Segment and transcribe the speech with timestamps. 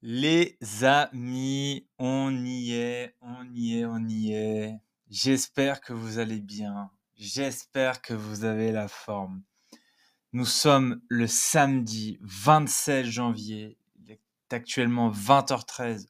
[0.00, 4.74] Les amis, on y est, on y est, on y est.
[5.10, 6.92] J'espère que vous allez bien.
[7.16, 9.42] J'espère que vous avez la forme.
[10.32, 13.76] Nous sommes le samedi 27 janvier.
[13.96, 14.20] Il est
[14.52, 16.06] actuellement 20h13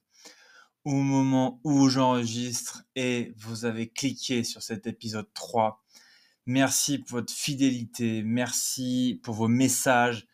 [0.85, 5.83] au moment où j'enregistre et vous avez cliqué sur cet épisode 3.
[6.45, 8.23] Merci pour votre fidélité.
[8.23, 10.27] Merci pour vos messages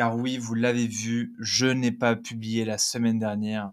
[0.00, 3.70] car oui, vous l'avez vu, je n'ai pas publié la semaine dernière.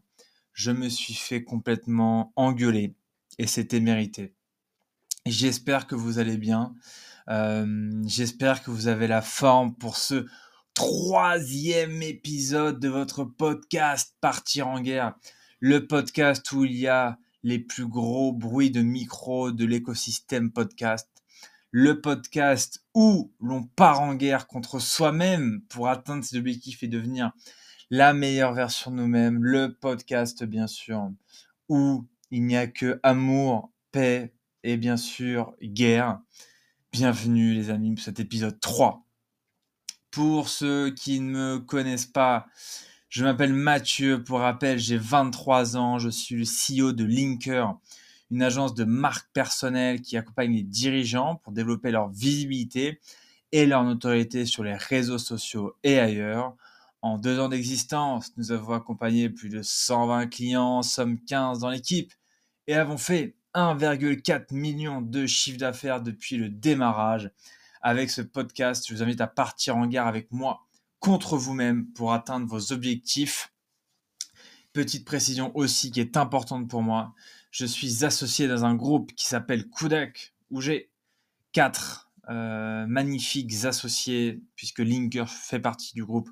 [0.51, 2.95] Je me suis fait complètement engueuler
[3.37, 4.33] et c'était mérité.
[5.25, 6.75] J'espère que vous allez bien.
[7.29, 10.25] Euh, j'espère que vous avez la forme pour ce
[10.73, 15.15] troisième épisode de votre podcast Partir en guerre.
[15.61, 21.07] Le podcast où il y a les plus gros bruits de micro de l'écosystème podcast
[21.79, 27.33] le podcast où l'on part en guerre contre soi-même pour atteindre ses objectifs et devenir
[27.91, 31.11] la meilleure version de nous-mêmes, le podcast bien sûr,
[31.69, 36.19] où il n'y a que amour, paix et bien sûr guerre.
[36.91, 39.05] Bienvenue les amis pour cet épisode 3.
[40.09, 42.47] Pour ceux qui ne me connaissent pas,
[43.07, 47.77] je m'appelle Mathieu, pour rappel j'ai 23 ans, je suis le CEO de Linker,
[48.31, 52.99] une agence de marque personnelle qui accompagne les dirigeants pour développer leur visibilité
[53.51, 56.55] et leur notoriété sur les réseaux sociaux et ailleurs.
[57.01, 62.13] En deux ans d'existence, nous avons accompagné plus de 120 clients, sommes 15 dans l'équipe
[62.67, 67.31] et avons fait 1,4 million de chiffre d'affaires depuis le démarrage.
[67.81, 70.67] Avec ce podcast, je vous invite à partir en guerre avec moi
[70.99, 73.53] contre vous-même pour atteindre vos objectifs.
[74.73, 77.13] Petite précision aussi qui est importante pour moi,
[77.57, 80.91] je suis associé dans un groupe qui s'appelle Kudak, où j'ai
[81.53, 86.29] quatre euh, magnifiques associés, puisque Linker fait partie du groupe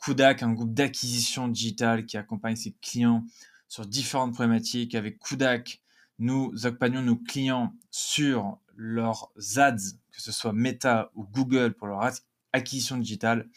[0.00, 3.24] Kudak, un groupe d'acquisition digitale qui accompagne ses clients
[3.66, 4.94] sur différentes problématiques.
[4.94, 5.82] Avec Kudak,
[6.20, 12.08] nous accompagnons nos clients sur leurs ads, que ce soit Meta ou Google pour leur
[12.52, 13.48] acquisition digitale.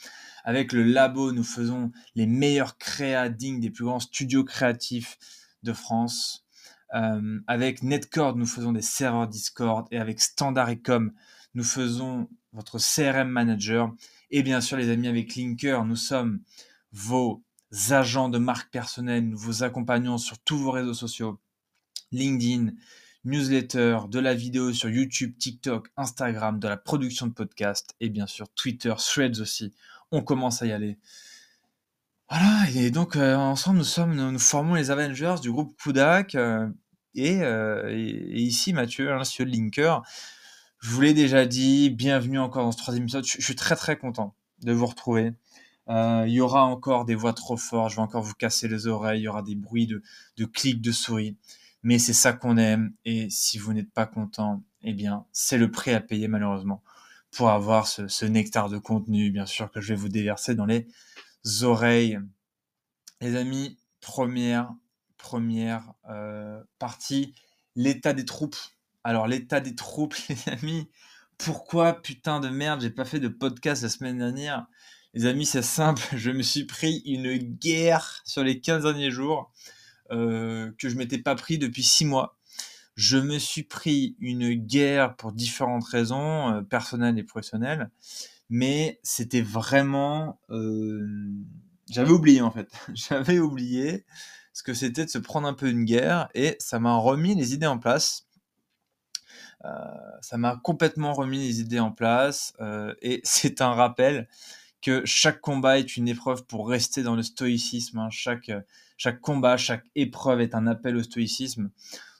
[0.43, 5.19] Avec le labo, nous faisons les meilleurs créas dignes des plus grands studios créatifs
[5.61, 6.42] de France.
[6.93, 11.11] Euh, avec Netcord, nous faisons des serveurs Discord et avec Standard Ecom,
[11.55, 13.93] nous faisons votre CRM manager.
[14.29, 16.41] Et bien sûr, les amis, avec Linker, nous sommes
[16.91, 17.43] vos
[17.89, 19.27] agents de marque personnelle.
[19.27, 21.39] Nous vous accompagnons sur tous vos réseaux sociaux,
[22.11, 22.71] LinkedIn,
[23.25, 28.27] newsletter, de la vidéo sur YouTube, TikTok, Instagram, de la production de podcasts et bien
[28.27, 29.73] sûr Twitter, Threads aussi.
[30.11, 30.99] On commence à y aller.
[32.29, 33.81] Voilà, et donc euh, ensemble
[34.15, 36.35] nous, formons les Avengers du groupe Kudak.
[36.35, 36.67] Euh,
[37.17, 40.01] euh, et, ici, Mathieu, hein, monsieur Linker,
[40.79, 43.25] je vous l'ai déjà dit, bienvenue encore dans ce troisième épisode.
[43.25, 45.33] Je, suis très très content de vous retrouver.
[45.89, 48.87] Euh, il y aura encore des voix trop fortes, je vais encore vous casser les
[48.87, 50.01] oreilles, il y aura des bruits de,
[50.37, 51.37] de clics de souris.
[51.83, 52.93] Mais c'est ça qu'on aime.
[53.05, 56.83] Et si vous n'êtes pas content, eh bien, c'est le prix à payer malheureusement
[57.31, 60.65] pour avoir ce, ce, nectar de contenu, bien sûr, que je vais vous déverser dans
[60.65, 60.87] les
[61.63, 62.19] oreilles.
[63.21, 64.73] Les amis, première
[65.23, 67.33] première euh, partie,
[67.75, 68.57] l'état des troupes.
[69.05, 70.89] Alors l'état des troupes, les amis,
[71.37, 74.67] pourquoi putain de merde, j'ai pas fait de podcast la semaine dernière?
[75.13, 79.51] Les amis, c'est simple, je me suis pris une guerre sur les 15 derniers jours
[80.11, 82.37] euh, que je m'étais pas pris depuis 6 mois.
[82.95, 87.89] Je me suis pris une guerre pour différentes raisons, euh, personnelles et professionnelles,
[88.49, 90.39] mais c'était vraiment...
[91.89, 94.05] J'avais oublié en fait, j'avais oublié
[94.53, 97.53] ce que c'était de se prendre un peu une guerre et ça m'a remis les
[97.53, 98.27] idées en place.
[99.65, 99.69] Euh,
[100.21, 104.27] ça m'a complètement remis les idées en place euh, et c'est un rappel
[104.81, 107.97] que chaque combat est une épreuve pour rester dans le stoïcisme.
[107.97, 108.09] Hein.
[108.11, 108.51] Chaque,
[108.97, 111.71] chaque combat, chaque épreuve est un appel au stoïcisme.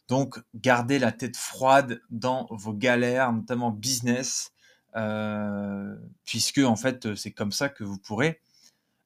[0.08, 4.52] Donc, gardez la tête froide dans vos galères, notamment business,
[4.96, 5.96] euh,
[6.26, 8.42] puisque en fait, c'est comme ça que vous pourrez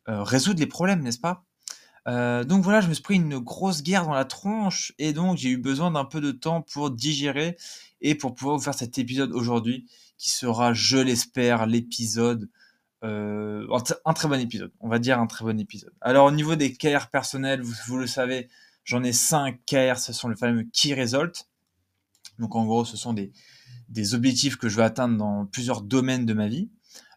[0.05, 1.46] résoudre les problèmes, n'est-ce pas?
[2.07, 5.37] Euh, donc voilà, je me suis pris une grosse guerre dans la tronche et donc
[5.37, 7.57] j'ai eu besoin d'un peu de temps pour digérer
[7.99, 9.85] et pour pouvoir vous faire cet épisode aujourd'hui
[10.17, 12.49] qui sera, je l'espère, l'épisode,
[13.03, 13.67] euh,
[14.05, 14.71] un très bon épisode.
[14.79, 15.93] On va dire un très bon épisode.
[15.99, 18.47] Alors au niveau des KR personnels, vous, le savez,
[18.85, 21.47] j'en ai 5 KR, ce sont le fameux Key Result.
[22.39, 23.33] Donc en gros, ce sont des,
[23.89, 26.69] des objectifs que je veux atteindre dans plusieurs domaines de ma vie.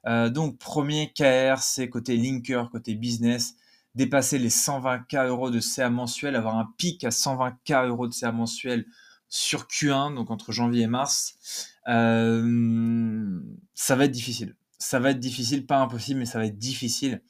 [0.07, 3.55] Euh, donc premier KR, c'est côté linker, côté business
[3.95, 8.33] dépasser les 120K euros de CA mensuel, avoir un pic à 120K euros de CA
[8.33, 8.87] mensuel
[9.29, 13.41] sur Q1, donc entre janvier et mars, euh,
[13.75, 14.57] ça va être difficile.
[14.79, 17.23] Ça va être difficile, pas impossible, mais ça va être difficile.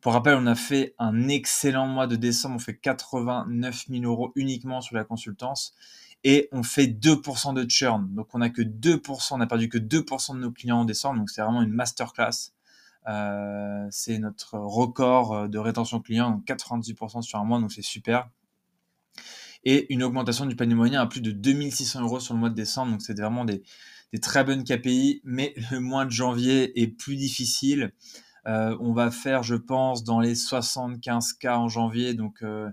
[0.00, 2.56] Pour rappel, on a fait un excellent mois de décembre.
[2.56, 5.74] On fait 89 000 euros uniquement sur la consultance
[6.24, 8.14] et on fait 2% de churn.
[8.14, 11.18] Donc on n'a que 2%, on n'a perdu que 2% de nos clients en décembre.
[11.18, 12.52] Donc c'est vraiment une masterclass.
[13.08, 18.28] Euh, c'est notre record de rétention client, donc 98% sur un mois, donc c'est super.
[19.64, 22.54] Et une augmentation du panier moyen à plus de 2600 euros sur le mois de
[22.54, 23.62] décembre, donc c'est vraiment des,
[24.20, 25.20] très bonnes KPI.
[25.24, 27.92] Mais le mois de janvier est plus difficile.
[28.46, 32.14] Euh, on va faire, je pense, dans les 75K en janvier.
[32.14, 32.70] Donc, euh,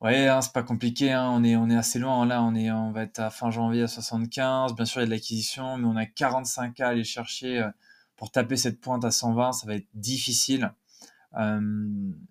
[0.00, 1.12] ouais, hein, c'est pas compliqué.
[1.12, 1.28] Hein.
[1.30, 2.24] on, est, on est assez loin.
[2.26, 4.74] Là, on, est, on va être à fin janvier à 75.
[4.74, 7.68] Bien sûr, il y a de l'acquisition, mais on a 45K à aller chercher euh,
[8.16, 9.52] pour taper cette pointe à 120.
[9.52, 10.72] Ça va être difficile,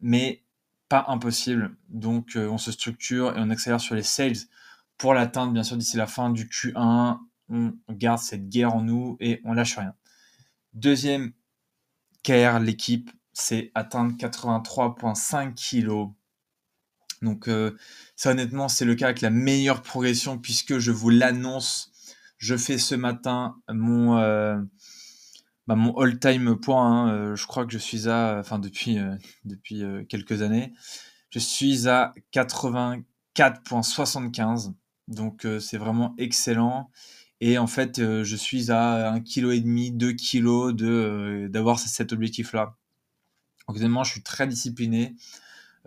[0.01, 0.43] mais
[0.89, 1.75] pas impossible.
[1.89, 4.35] Donc, on se structure et on accélère sur les sales
[4.97, 7.19] pour l'atteindre, bien sûr, d'ici la fin du Q1.
[7.49, 9.93] On garde cette guerre en nous et on lâche rien.
[10.73, 11.33] Deuxième
[12.61, 16.11] l'équipe, c'est atteindre 83,5 kg.
[17.21, 17.77] Donc euh,
[18.15, 21.91] ça honnêtement, c'est le cas avec la meilleure progression puisque je vous l'annonce.
[22.37, 24.57] Je fais ce matin mon, euh,
[25.67, 26.85] bah, mon all-time point.
[26.85, 27.09] Hein.
[27.13, 28.97] Euh, je crois que je suis à, enfin depuis,
[29.43, 30.73] depuis quelques années,
[31.29, 34.73] je suis à 84,75.
[35.07, 36.89] Donc c'est vraiment excellent.
[37.41, 42.13] Et en fait, euh, je suis à 1,5 kg, 2 kg de, euh, d'avoir cet
[42.13, 42.75] objectif-là.
[43.67, 45.15] Donc, honnêtement, je suis très discipliné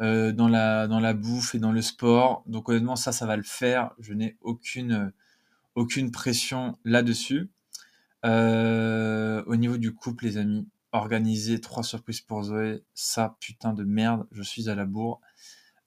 [0.01, 2.43] euh, dans, la, dans la bouffe et dans le sport.
[2.47, 3.93] Donc, honnêtement, ça, ça va le faire.
[3.99, 5.13] Je n'ai aucune,
[5.75, 7.51] aucune pression là-dessus.
[8.25, 14.27] Au niveau du couple, les amis, organiser trois surprises pour Zoé, ça, putain de merde,
[14.33, 15.21] je suis à la bourre.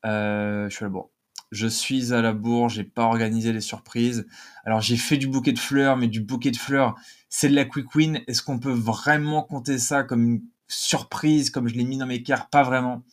[0.04, 1.12] je suis à la bourre
[1.52, 4.26] je suis à la bourre, j'ai pas organisé les surprises.
[4.66, 6.96] Alors j'ai fait du bouquet de fleurs, mais du bouquet de fleurs,
[7.30, 8.22] c'est de la quick win.
[8.28, 12.24] Est-ce qu'on peut vraiment compter ça comme une surprise, comme je l'ai mis dans mes
[12.24, 13.04] cartes Pas vraiment.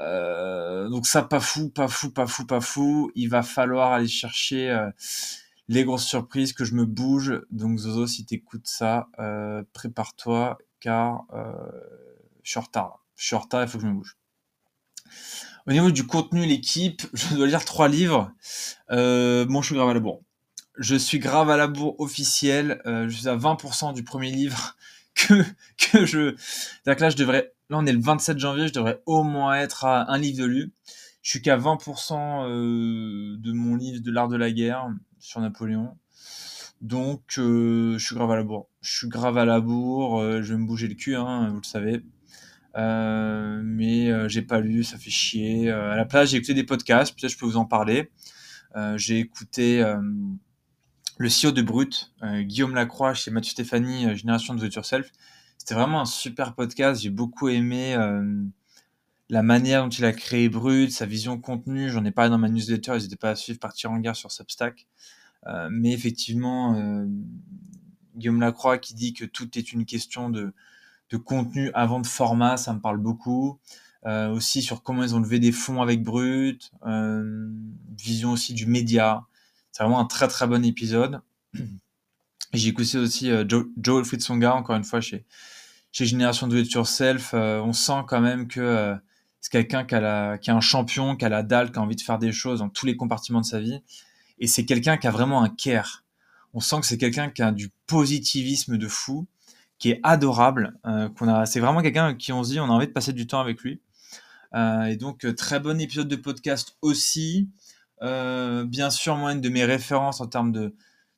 [0.00, 3.12] Euh, donc ça, pas fou, pas fou, pas fou, pas fou.
[3.14, 4.90] Il va falloir aller chercher euh,
[5.68, 7.40] les grosses surprises, que je me bouge.
[7.50, 11.24] Donc Zozo, si t'écoutes ça, euh, prépare-toi, car
[12.42, 13.04] je suis en retard.
[13.16, 14.16] Je suis en retard, il faut que je me bouge.
[15.66, 18.32] Au niveau du contenu, l'équipe, je dois lire trois livres.
[18.90, 20.20] Euh, bon, je suis grave à la bourre.
[20.78, 22.80] Je suis grave à la bourre officiel.
[22.86, 24.76] Euh, je suis à 20% du premier livre
[25.14, 26.34] que, je.
[26.86, 27.52] Là, je devrais.
[27.70, 30.44] Là, on est le 27 janvier, je devrais au moins être à un livre de
[30.44, 30.72] lu.
[31.22, 34.88] Je suis qu'à 20% euh, de mon livre de l'art de la guerre
[35.18, 35.96] sur Napoléon.
[36.80, 38.68] Donc, je suis grave à la bourre.
[38.80, 40.20] Je suis grave à la bourre.
[40.42, 42.02] je vais me bouger le cul, hein, vous le savez.
[42.76, 45.70] Euh, mais euh, j'ai pas lu, ça fait chier.
[45.70, 48.10] Euh, à la place, j'ai écouté des podcasts, peut-être je peux vous en parler.
[48.96, 49.84] j'ai écouté
[51.18, 55.10] le CEO de Brut, Guillaume Lacroix chez Mathieu Stéphanie, Génération de The Yourself.
[55.58, 57.02] C'était vraiment un super podcast.
[57.02, 57.94] J'ai beaucoup aimé
[59.32, 61.90] la manière dont il a créé Brut, sa vision contenu.
[61.90, 62.92] J'en ai parlé dans ma newsletter.
[62.92, 64.86] N'hésitez pas à suivre Partir en guerre sur Substack.
[65.70, 67.06] mais effectivement,
[68.14, 70.52] Guillaume Lacroix qui dit que tout est une question de,
[71.10, 73.58] de contenu avant de format, ça me parle beaucoup.
[74.04, 77.48] Euh, aussi sur comment ils ont levé des fonds avec Brut, euh,
[77.96, 79.24] vision aussi du média.
[79.70, 81.20] C'est vraiment un très très bon épisode.
[82.52, 83.44] J'ai écouté aussi euh,
[83.80, 85.24] Joel Fritzonga, encore une fois, chez,
[85.92, 87.32] chez Génération Do It Yourself.
[87.34, 88.96] on sent quand même que
[89.42, 92.00] c'est quelqu'un qui, a est un champion, qui a la dalle, qui a envie de
[92.00, 93.82] faire des choses dans tous les compartiments de sa vie.
[94.38, 96.04] Et c'est quelqu'un qui a vraiment un care.
[96.54, 99.26] On sent que c'est quelqu'un qui a du positivisme de fou
[99.78, 100.78] qui est adorable.
[100.86, 103.12] Euh, qu'on a, c'est vraiment quelqu'un qui on se dit on a envie de passer
[103.12, 103.80] du temps avec lui.
[104.54, 107.50] Euh, et donc euh, très bon épisode de podcast aussi.
[108.00, 110.76] bien sûr, moi une de mes références en termes de,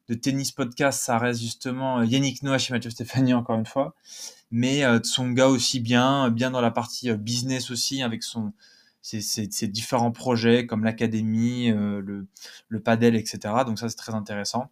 [0.08, 3.94] de tennis podcast, ça reste justement Yannick Noah chez Mathieu Stéphanie encore une fois,
[4.54, 8.22] mais son gars aussi bien, bien dans la partie business aussi avec
[9.02, 12.26] ses, différents projets comme l'académie, le,
[12.68, 13.38] le padel, etc.
[13.66, 14.70] Donc ça c'est très intéressant.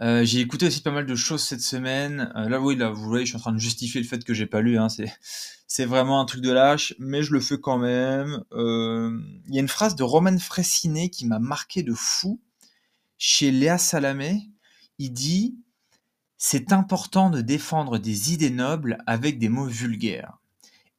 [0.00, 2.32] Euh, j'ai écouté aussi pas mal de choses cette semaine.
[2.36, 4.34] Euh, là, oui, là, vous voyez, je suis en train de justifier le fait que
[4.34, 4.78] j'ai pas lu.
[4.78, 8.42] Hein, c'est, vraiment un truc de lâche, mais je le fais quand même.
[8.52, 12.40] Euh, il y a une phrase de Roman Fressinet qui m'a marqué de fou.
[13.16, 14.50] Chez Léa Salamé,
[14.98, 15.56] il dit
[16.46, 20.42] C'est important de défendre des idées nobles avec des mots vulgaires.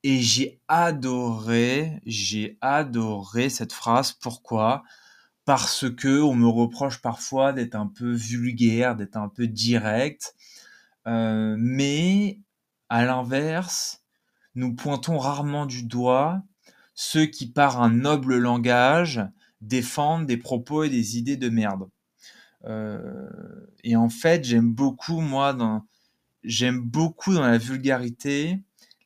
[0.01, 4.11] Et j'ai adoré, j'ai adoré cette phrase.
[4.11, 4.81] Pourquoi?
[5.45, 10.33] Parce que on me reproche parfois d'être un peu vulgaire, d'être un peu direct.
[11.05, 12.39] Euh, mais
[12.89, 14.03] à l'inverse,
[14.55, 16.41] nous pointons rarement du doigt
[16.95, 19.21] ceux qui, par un noble langage,
[19.61, 21.87] défendent des propos et des idées de merde.
[22.65, 23.29] Euh,
[23.83, 25.85] et en fait, j'aime beaucoup, moi, dans,
[26.43, 28.59] j'aime beaucoup dans la vulgarité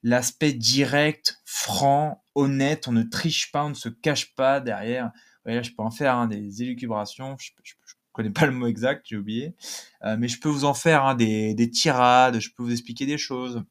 [0.04, 2.88] l'aspect direct, franc, honnête.
[2.88, 5.12] On ne triche pas, on ne se cache pas derrière.
[5.46, 7.36] Je peux en faire hein, des élucubrations.
[7.40, 7.74] Je, ne
[8.14, 9.56] connais pas le mot exact, j'ai oublié.
[10.04, 12.40] Euh, mais je peux vous en faire hein, des, tirades.
[12.40, 13.64] Je peux vous expliquer des choses.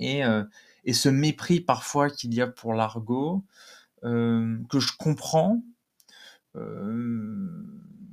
[0.00, 0.44] Et, euh,
[0.84, 3.44] et ce mépris parfois qu'il y a pour l'argot,
[4.04, 5.62] euh, que je comprends,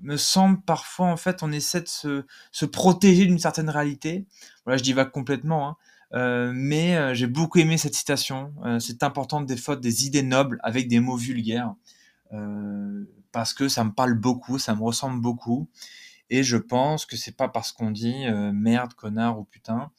[0.01, 4.25] me semble parfois en fait on essaie de se, protéger d'une certaine réalité.
[4.65, 5.77] Voilà, je divague complètement, hein.
[6.13, 8.53] Euh, mais euh, j'ai beaucoup aimé cette citation.
[8.65, 11.75] Euh, c'est important des fautes, des idées nobles avec des mots vulgaires,
[13.32, 15.68] parce que ça me parle beaucoup, ça me ressemble beaucoup,
[16.29, 19.91] et je pense que c'est pas parce qu'on dit merde, connard ou putain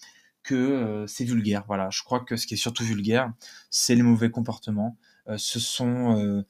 [0.45, 1.65] que c'est vulgaire.
[1.67, 3.33] Voilà, je crois que ce qui est surtout vulgaire,
[3.69, 4.97] c'est les mauvais comportements.
[5.37, 6.45] ce sont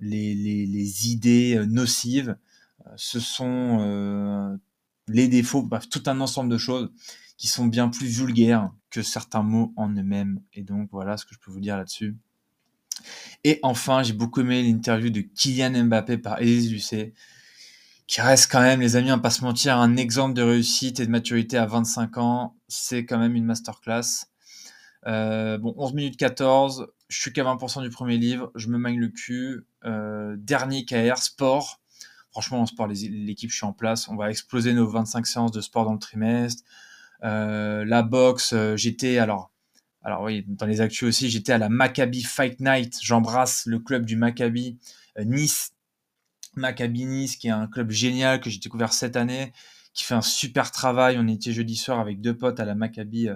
[0.00, 2.36] les, idées nocives,
[2.96, 4.58] ce sont
[5.08, 6.90] les défauts, tout un ensemble de choses
[7.36, 10.40] qui sont bien plus vulgaires que certains mots en eux-mêmes.
[10.54, 12.16] Et donc voilà ce que je peux vous dire là-dessus.
[13.44, 17.12] Et enfin, j'ai beaucoup aimé l'interview de Kylian Mbappé par Elise Lucet,
[18.06, 21.06] qui reste quand même, les amis, à pas se mentir, un exemple de réussite et
[21.06, 22.56] de maturité à 25 ans.
[22.68, 24.26] C'est quand même une masterclass.
[25.06, 28.98] Euh, bon, 11 minutes 14, je suis qu'à 20% du premier livre, je me magne
[28.98, 29.66] le cul.
[29.84, 31.80] Euh, dernier KR, sport.
[32.36, 34.08] Franchement, en sport, l'équipe, je suis en place.
[34.08, 36.64] On va exploser nos 25 séances de sport dans le trimestre.
[37.24, 39.50] Euh, la boxe, euh, j'étais alors
[40.02, 42.98] alors oui, dans les actus aussi, j'étais à la Maccabi Fight Night.
[43.00, 44.76] J'embrasse le club du Maccabi
[45.18, 45.72] euh, Nice.
[46.56, 49.54] Maccabi Nice, qui est un club génial que j'ai découvert cette année,
[49.94, 51.16] qui fait un super travail.
[51.18, 53.30] On était jeudi soir avec deux potes à la Maccabi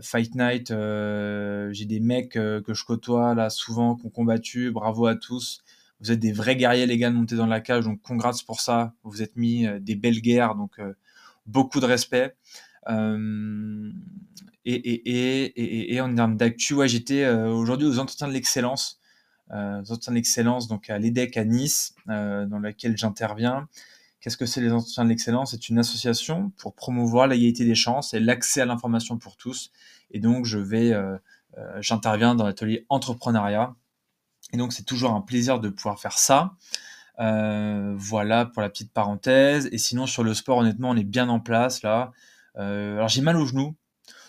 [0.00, 0.70] Fight Night.
[0.70, 4.72] j'ai des mecs que je côtoie là souvent, qui ont combattu.
[4.72, 5.62] Bravo à tous.
[6.00, 7.84] Vous êtes des vrais guerriers, les gars, de monter dans la cage.
[7.84, 8.94] Donc, congrats pour ça.
[9.04, 10.54] Vous êtes mis des belles guerres.
[10.54, 10.80] Donc,
[11.46, 12.34] beaucoup de respect.
[12.88, 13.90] Euh,
[14.66, 19.00] et, en termes d'actu, j'étais euh, aujourd'hui aux entretiens de l'excellence,
[19.50, 23.68] euh, aux entretiens de l'excellence, donc à l'EDEC à Nice, dans laquelle j'interviens.
[24.20, 25.50] Qu'est-ce que c'est les entretiens de l'excellence?
[25.50, 29.70] C'est une association pour promouvoir l'égalité des chances et l'accès à l'information pour tous.
[30.12, 30.94] Et donc, je vais,
[31.80, 33.76] j'interviens dans l'atelier entrepreneuriat.
[34.54, 36.54] Et donc, c'est toujours un plaisir de pouvoir faire ça.
[37.18, 39.68] voilà pour la petite parenthèse.
[39.72, 42.12] Et sinon, sur le sport, honnêtement, on est bien en place là.
[42.58, 43.74] Euh, alors j'ai mal au genou,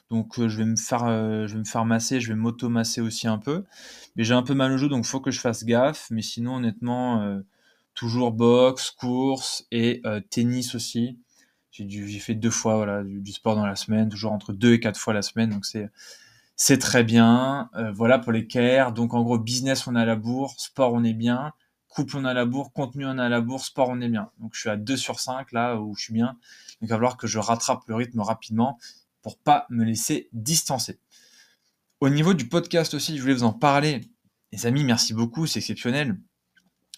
[0.09, 3.01] donc euh, je vais me faire, euh, je vais me faire masser, je vais m'auto-masser
[3.01, 3.63] aussi un peu.
[4.15, 6.07] Mais j'ai un peu mal au genou, donc il faut que je fasse gaffe.
[6.11, 7.41] Mais sinon, honnêtement,
[7.93, 11.19] toujours boxe, course et tennis aussi.
[11.71, 14.99] J'ai fait deux fois voilà, du, sport dans la semaine, toujours entre deux et quatre
[14.99, 15.89] fois la semaine, donc c'est
[16.55, 17.69] c'est très bien.
[17.93, 18.93] voilà pour les care.
[18.93, 21.53] Donc en gros, business on a la bourre, sport on est bien,
[21.89, 24.29] couple on a la bourre, contenu on a la bourre, sport on est bien.
[24.39, 26.27] Donc je suis à 2 sur 5 là où je suis bien.
[26.27, 28.77] Donc il va falloir que je rattrape le rythme rapidement
[29.21, 30.99] pour pas me laisser distancer.
[32.01, 34.01] Au niveau du podcast aussi, je voulais vous en parler.
[34.51, 36.19] Les amis, merci beaucoup, c'est exceptionnel.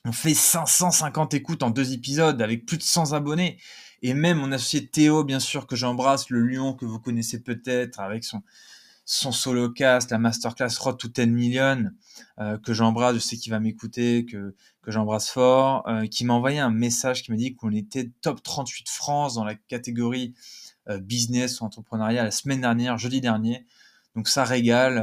[0.03, 3.59] On fait 550 écoutes en deux épisodes avec plus de 100 abonnés.
[4.01, 7.99] Et même mon associé Théo, bien sûr, que j'embrasse, le lion que vous connaissez peut-être
[7.99, 8.41] avec son,
[9.09, 11.91] son solo cast, la masterclass Road to 10 Million,
[12.39, 14.53] euh, que j'embrasse, je sais qu'il va m'écouter, que,
[14.85, 18.89] j'embrasse fort, euh, qui m'a envoyé un message qui m'a dit qu'on était top 38
[18.89, 20.33] France dans la catégorie
[20.89, 23.65] euh, business ou entrepreneuriat la semaine dernière, jeudi dernier.
[24.15, 24.97] Donc ça régale.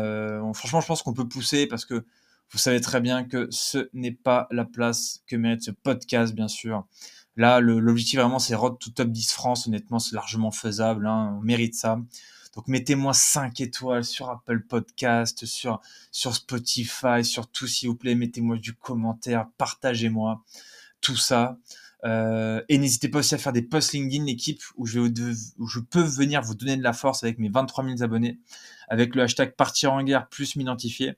[0.54, 2.04] franchement, je pense qu'on peut pousser parce que
[2.50, 6.49] vous savez très bien que ce n'est pas la place que mérite ce podcast, bien
[6.49, 6.87] sûr.
[7.37, 9.66] Là, l'objectif vraiment, c'est Road to Top 10 France.
[9.66, 11.06] Honnêtement, c'est largement faisable.
[11.06, 11.99] Hein, on mérite ça.
[12.56, 15.80] Donc mettez-moi 5 étoiles sur Apple Podcast, sur,
[16.12, 18.14] Spotify, sur tout s'il vous plaît.
[18.14, 20.42] Mettez-moi du commentaire, partagez-moi
[21.00, 21.58] tout ça.
[22.04, 25.00] Euh, et n'hésitez pas aussi à faire des posts LinkedIn, l'équipe, où je,
[25.80, 28.38] peux venir vous donner de la force avec mes 23 000 abonnés,
[28.88, 31.14] avec le hashtag partir en guerre plus m'identifier.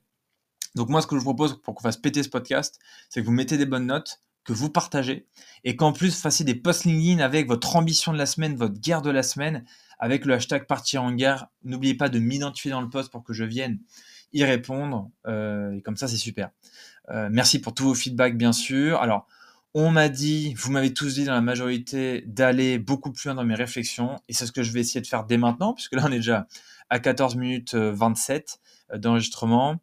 [0.75, 2.79] Donc moi, ce que je vous propose pour qu'on fasse péter ce podcast,
[3.09, 5.27] c'est que vous mettez des bonnes notes, que vous partagez,
[5.65, 9.01] et qu'en plus, fassiez des posts LinkedIn avec votre ambition de la semaine, votre guerre
[9.01, 9.65] de la semaine,
[9.99, 11.47] avec le hashtag partir en guerre.
[11.63, 13.79] N'oubliez pas de m'identifier dans le post pour que je vienne
[14.33, 15.09] y répondre.
[15.27, 16.49] Euh, et comme ça, c'est super.
[17.09, 19.01] Euh, merci pour tous vos feedbacks, bien sûr.
[19.01, 19.27] Alors,
[19.73, 23.43] on m'a dit, vous m'avez tous dit dans la majorité, d'aller beaucoup plus loin dans
[23.43, 24.17] mes réflexions.
[24.27, 26.17] Et c'est ce que je vais essayer de faire dès maintenant, puisque là, on est
[26.17, 26.47] déjà
[26.89, 28.59] à 14 minutes 27
[28.93, 29.77] euh, d'enregistrement.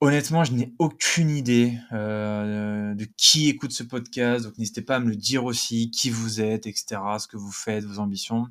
[0.00, 5.08] Honnêtement, je n'ai aucune idée de qui écoute ce podcast, donc n'hésitez pas à me
[5.08, 8.46] le dire aussi, qui vous êtes, etc., ce que vous faites, vos ambitions.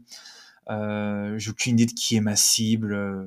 [0.70, 2.94] Euh, j'ai aucune idée de qui est ma cible.
[2.94, 3.26] Euh,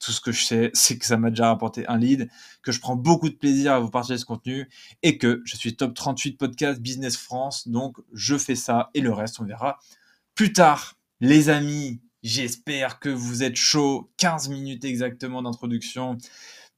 [0.00, 2.28] tout ce que je sais, c'est que ça m'a déjà rapporté un lead,
[2.62, 4.68] que je prends beaucoup de plaisir à vous partager ce contenu
[5.02, 7.68] et que je suis top 38 podcast Business France.
[7.68, 9.78] Donc, je fais ça et le reste, on verra
[10.34, 10.96] plus tard.
[11.20, 14.12] Les amis, J'espère que vous êtes chaud.
[14.18, 16.18] 15 minutes exactement d'introduction.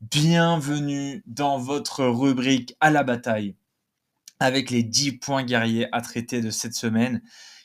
[0.01, 3.55] Bienvenue dans votre rubrique à la bataille
[4.41, 7.21] avec les 10 points guerriers à traiter de cette semaine.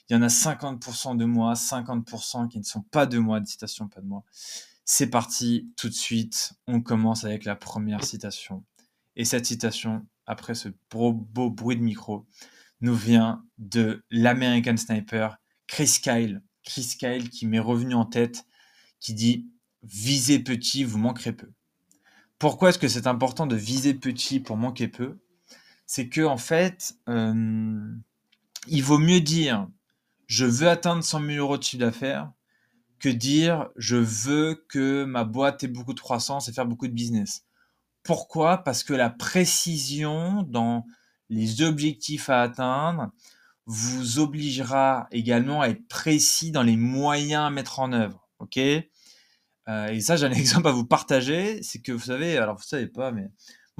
[0.10, 3.46] Il y en a 50% de moi, 50% qui ne sont pas de moi, des
[3.46, 4.24] citations pas de moi.
[4.84, 8.64] C'est parti, tout de suite, on commence avec la première citation.
[9.16, 12.26] Et cette citation, après ce beau, beau bruit de micro,
[12.82, 15.38] nous vient de l'American Sniper
[15.68, 16.42] Chris Kyle.
[16.64, 18.46] Chris Kyle qui m'est revenu en tête,
[19.00, 19.48] qui dit
[19.84, 21.52] Visez petit, vous manquerez peu.
[22.40, 25.20] Pourquoi est-ce que c'est important de viser petit pour manquer peu?
[25.86, 27.94] C'est que en fait, euh,
[28.68, 29.68] il vaut mieux dire
[30.30, 32.32] je veux atteindre 100 000 euros de chiffre d'affaires
[33.00, 36.94] que dire je veux que ma boîte ait beaucoup de croissance et faire beaucoup de
[36.94, 37.46] business.
[38.04, 38.60] Pourquoi?
[38.60, 40.86] Parce que la précision dans
[41.30, 43.12] les objectifs à atteindre
[43.66, 48.30] vous obligera également à être précis dans les moyens à mettre en œuvre.
[48.38, 48.58] Ok?
[48.58, 51.62] Euh, Et ça, j'ai un exemple à vous partager.
[51.64, 53.30] C'est que vous savez, alors vous savez pas, mais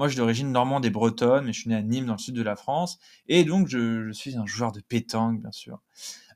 [0.00, 2.18] moi, je suis d'origine normande et bretonne, mais je suis né à Nîmes, dans le
[2.18, 2.98] sud de la France.
[3.26, 5.82] Et donc, je, suis un joueur de pétanque, bien sûr.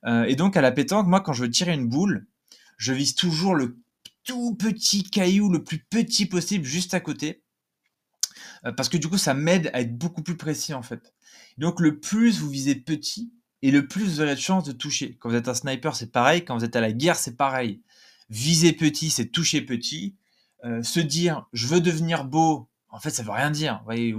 [0.07, 2.27] Euh, et donc, à la pétanque, moi, quand je veux tirer une boule,
[2.77, 3.79] je vise toujours le
[4.25, 7.43] tout petit caillou, le plus petit possible, juste à côté.
[8.65, 11.15] Euh, parce que du coup, ça m'aide à être beaucoup plus précis, en fait.
[11.59, 13.33] Donc, le plus vous visez petit,
[13.63, 15.17] et le plus vous aurez de chances de toucher.
[15.19, 16.45] Quand vous êtes un sniper, c'est pareil.
[16.45, 17.83] Quand vous êtes à la guerre, c'est pareil.
[18.29, 20.17] Viser petit, c'est toucher petit.
[20.65, 23.79] Euh, se dire, je veux devenir beau, en fait, ça veut rien dire.
[23.79, 24.15] Vous voyez,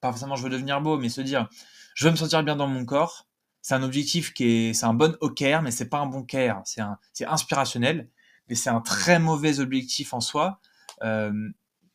[0.00, 1.48] pas forcément je veux devenir beau, mais se dire,
[1.94, 3.29] je veux me sentir bien dans mon corps
[3.62, 6.62] c'est un objectif qui est, c'est un bon hacker, mais c'est pas un bon care.
[6.64, 8.08] C'est un, c'est inspirationnel,
[8.48, 10.60] mais c'est un très mauvais objectif en soi,
[11.02, 11.32] euh,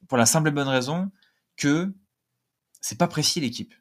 [0.08, 1.12] pour la simple et bonne raison
[1.58, 1.94] que
[2.82, 3.74] c'est pas précis l'équipe.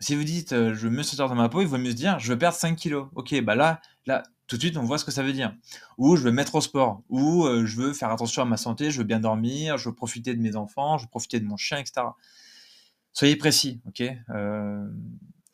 [0.00, 1.96] Si vous dites, euh, je veux mieux sortir dans ma peau, il vaut mieux se
[1.96, 3.08] dire, je veux perdre 5 kilos.
[3.14, 5.54] Ok, bah là, là, tout de suite, on voit ce que ça veut dire.
[5.98, 8.90] Ou je veux mettre au sport, ou euh, je veux faire attention à ma santé,
[8.90, 11.56] je veux bien dormir, je veux profiter de mes enfants, je veux profiter de mon
[11.56, 12.02] chien, etc.
[13.12, 14.02] Soyez précis, ok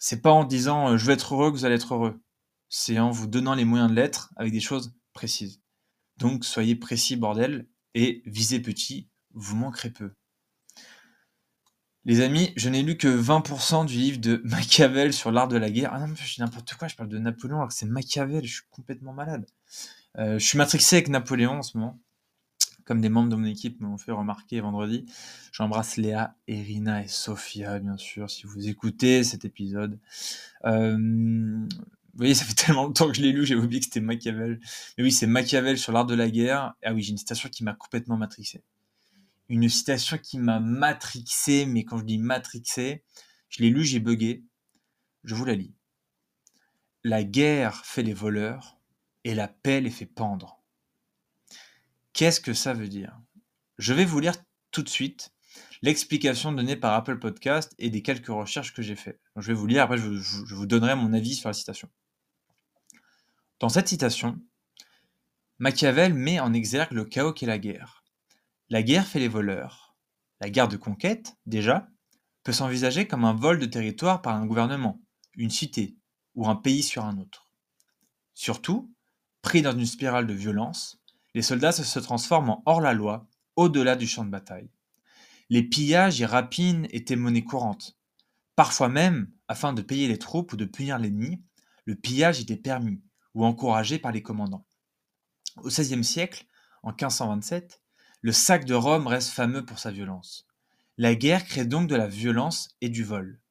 [0.09, 2.23] c'est pas en disant euh, je vais être heureux que vous allez être heureux.
[2.69, 5.61] C'est en vous donnant les moyens de l'être avec des choses précises.
[6.17, 10.13] Donc soyez précis, bordel, et visez petit, vous manquerez peu.
[12.05, 15.71] Les amis, je n'ai lu que 20% du livre de Machiavel sur l'art de la
[15.71, 15.91] guerre.
[15.93, 18.55] Ah non, je dis n'importe quoi, je parle de Napoléon alors que c'est Machiavel, je
[18.55, 19.45] suis complètement malade.
[20.19, 22.01] Euh, je suis matrixé avec Napoléon en ce moment
[22.87, 25.05] comme des membres de mon équipe m'ont fait remarquer vendredi.
[25.53, 29.99] J'embrasse Léa, Irina et Sophia, bien sûr, si vous écoutez cet épisode.
[30.65, 34.01] Euh, vous voyez, ça fait tellement longtemps que je l'ai lu, j'ai oublié que c'était
[34.01, 34.61] Machiavel.
[34.97, 36.75] Mais oui, c'est Machiavel sur l'art de la guerre.
[36.85, 38.63] Ah oui, j'ai une citation qui m'a complètement matrixé.
[39.49, 43.03] Une citation qui m'a matrixé, mais quand je dis matrixé,
[43.49, 44.45] je l'ai lu, j'ai bugué.
[45.25, 45.75] Je vous la lis.
[47.03, 48.79] La guerre fait les voleurs
[49.25, 50.61] et la paix les fait pendre.
[52.17, 53.15] Qu'est-ce que ça veut dire?
[53.77, 54.33] Je vais vous lire
[54.71, 55.35] tout de suite
[55.83, 59.21] l'explication donnée par Apple Podcast et des quelques recherches que j'ai faites.
[59.37, 61.91] Je vais vous lire, après je, vous donnerai mon avis sur la citation.
[63.61, 64.41] Dans cette citation,
[65.59, 68.03] Machiavel met en exergue le chaos qu'est la guerre.
[68.71, 69.95] La guerre fait les voleurs.
[70.41, 71.87] La guerre de conquête, déjà,
[72.45, 75.03] peut s'envisager comme un vol de territoire par un gouvernement,
[75.35, 75.99] une cité
[76.35, 77.51] ou un pays sur un autre.
[78.33, 78.91] Surtout,
[79.43, 80.99] pris dans une spirale de violence,
[81.37, 84.71] les soldats se transforment en hors-la-loi, au-delà du champ de bataille.
[85.51, 87.99] Les pillages et rapines étaient monnaie courante.
[88.55, 91.43] Parfois même, afin de payer les troupes ou de punir l'ennemi,
[91.85, 93.03] le pillage était permis
[93.35, 94.65] ou encouragé par les commandants.
[95.59, 96.47] Au XVIe siècle,
[96.83, 97.83] en 1527,
[98.23, 100.47] le sac de Rome reste fameux pour sa violence.
[100.97, 103.43] La guerre crée donc de la violence et du vol.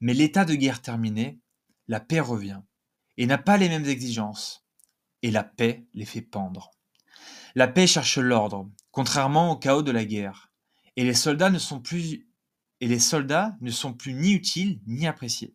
[0.00, 1.38] Mais l'état de guerre terminé,
[1.86, 2.62] la paix revient,
[3.18, 4.66] et n'a pas les mêmes exigences,
[5.20, 6.70] et la paix les fait pendre.
[7.58, 10.52] La paix cherche l'ordre, contrairement au chaos de la guerre,
[10.96, 12.22] et les soldats ne sont plus
[12.82, 15.54] ni utiles ni appréciés.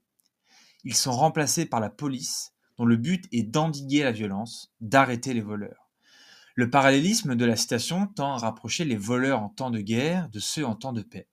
[0.84, 5.42] Ils sont remplacés par la police, dont le but est d'endiguer la violence, d'arrêter les
[5.42, 5.92] voleurs.
[6.56, 10.40] Le parallélisme de la citation tend à rapprocher les voleurs en temps de guerre de
[10.40, 11.28] ceux en temps de paix.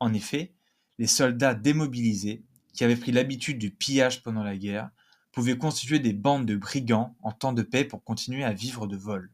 [0.00, 0.52] En effet,
[0.98, 4.90] les soldats démobilisés, qui avaient pris l'habitude du pillage pendant la guerre,
[5.30, 8.96] pouvaient constituer des bandes de brigands en temps de paix pour continuer à vivre de
[8.96, 9.32] vol.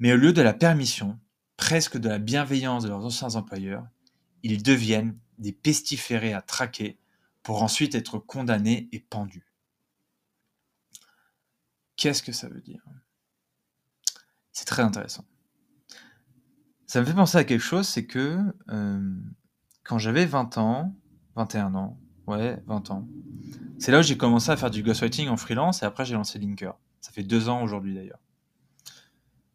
[0.00, 1.20] Mais au lieu de la permission,
[1.56, 3.86] presque de la bienveillance de leurs anciens employeurs,
[4.42, 6.98] ils deviennent des pestiférés à traquer
[7.42, 9.46] pour ensuite être condamnés et pendus.
[11.96, 12.82] Qu'est-ce que ça veut dire?
[14.52, 15.24] C'est très intéressant.
[16.86, 18.38] Ça me fait penser à quelque chose, c'est que
[18.70, 19.14] euh,
[19.84, 20.96] quand j'avais 20 ans,
[21.36, 23.06] 21 ans, ouais, 20 ans,
[23.78, 26.38] c'est là où j'ai commencé à faire du ghostwriting en freelance et après j'ai lancé
[26.38, 26.74] Linker.
[27.00, 28.18] Ça fait deux ans aujourd'hui d'ailleurs.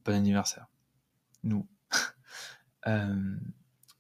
[0.06, 0.68] Bon anniversaire.
[1.44, 1.68] Nous.
[2.88, 3.36] Euh,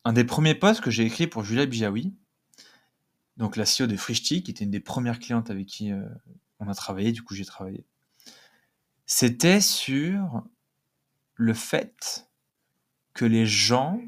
[0.03, 2.13] un des premiers posts que j'ai écrit pour Julia Bijawi,
[3.35, 6.07] donc la CEO de Frishti, qui était une des premières clientes avec qui euh,
[6.59, 7.83] on a travaillé, du coup j'ai travaillé,
[9.07, 10.43] c'était sur
[11.33, 12.29] le fait
[13.15, 13.99] que les gens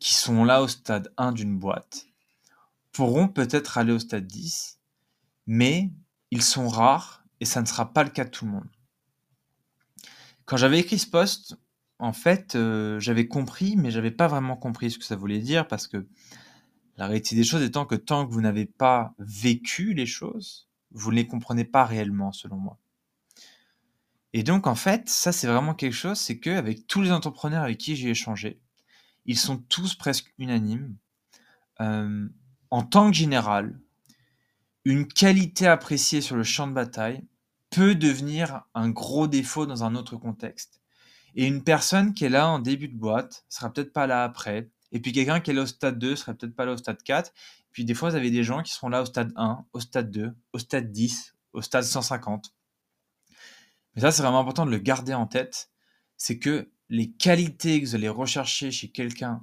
[0.00, 2.06] qui sont là au stade 1 d'une boîte
[2.92, 4.80] pourront peut-être aller au stade 10,
[5.46, 5.90] mais
[6.30, 8.68] ils sont rares et ça ne sera pas le cas de tout le monde.
[10.52, 11.56] Quand j'avais écrit ce post,
[11.98, 15.66] en fait, euh, j'avais compris, mais j'avais pas vraiment compris ce que ça voulait dire
[15.66, 16.06] parce que
[16.98, 21.10] la réalité des choses étant que tant que vous n'avez pas vécu les choses, vous
[21.10, 22.78] ne les comprenez pas réellement, selon moi.
[24.34, 27.78] Et donc, en fait, ça, c'est vraiment quelque chose, c'est qu'avec tous les entrepreneurs avec
[27.78, 28.60] qui j'ai échangé,
[29.24, 30.98] ils sont tous presque unanimes.
[31.80, 32.28] Euh,
[32.68, 33.80] en tant que général,
[34.84, 37.24] une qualité appréciée sur le champ de bataille
[37.72, 40.80] peut devenir un gros défaut dans un autre contexte.
[41.34, 44.70] Et une personne qui est là en début de boîte sera peut-être pas là après.
[44.92, 47.02] Et puis quelqu'un qui est là au stade 2 sera peut-être pas là au stade
[47.02, 47.32] 4.
[47.72, 50.10] Puis des fois, vous avez des gens qui seront là au stade 1, au stade
[50.10, 52.54] 2, au stade 10, au stade 150.
[53.94, 55.70] Mais ça, c'est vraiment important de le garder en tête.
[56.18, 59.42] C'est que les qualités que vous allez rechercher chez quelqu'un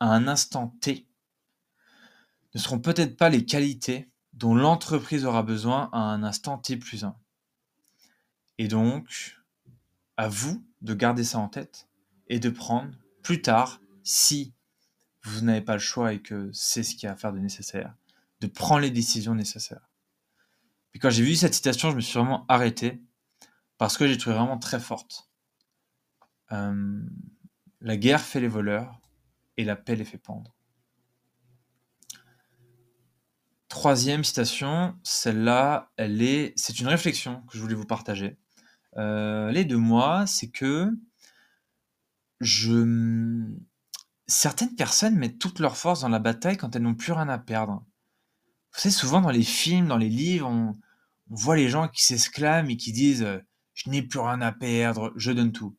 [0.00, 1.08] à un instant T
[2.54, 7.04] ne seront peut-être pas les qualités dont l'entreprise aura besoin à un instant T plus
[7.04, 7.16] 1.
[8.58, 9.36] Et donc,
[10.16, 11.88] à vous de garder ça en tête
[12.28, 14.54] et de prendre plus tard, si
[15.24, 17.38] vous n'avez pas le choix et que c'est ce qu'il y a à faire de
[17.38, 17.94] nécessaire,
[18.40, 19.90] de prendre les décisions nécessaires.
[20.92, 23.02] Et quand j'ai vu cette citation, je me suis vraiment arrêté
[23.78, 25.30] parce que j'ai trouvé vraiment très forte.
[26.52, 27.02] Euh,
[27.80, 29.00] la guerre fait les voleurs
[29.56, 30.54] et la paix les fait pendre.
[33.68, 38.38] Troisième citation, celle-là, elle est, c'est une réflexion que je voulais vous partager.
[38.96, 40.90] Euh, elle est de moi, c'est que
[42.40, 43.44] je,
[44.26, 47.38] certaines personnes mettent toute leur force dans la bataille quand elles n'ont plus rien à
[47.38, 47.84] perdre.
[48.72, 50.72] Vous savez, souvent dans les films, dans les livres, on,
[51.28, 53.38] voit les gens qui s'exclament et qui disent euh,
[53.72, 55.74] Je n'ai plus rien à perdre, je donne tout.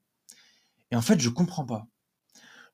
[0.91, 1.87] Et en fait, je comprends pas.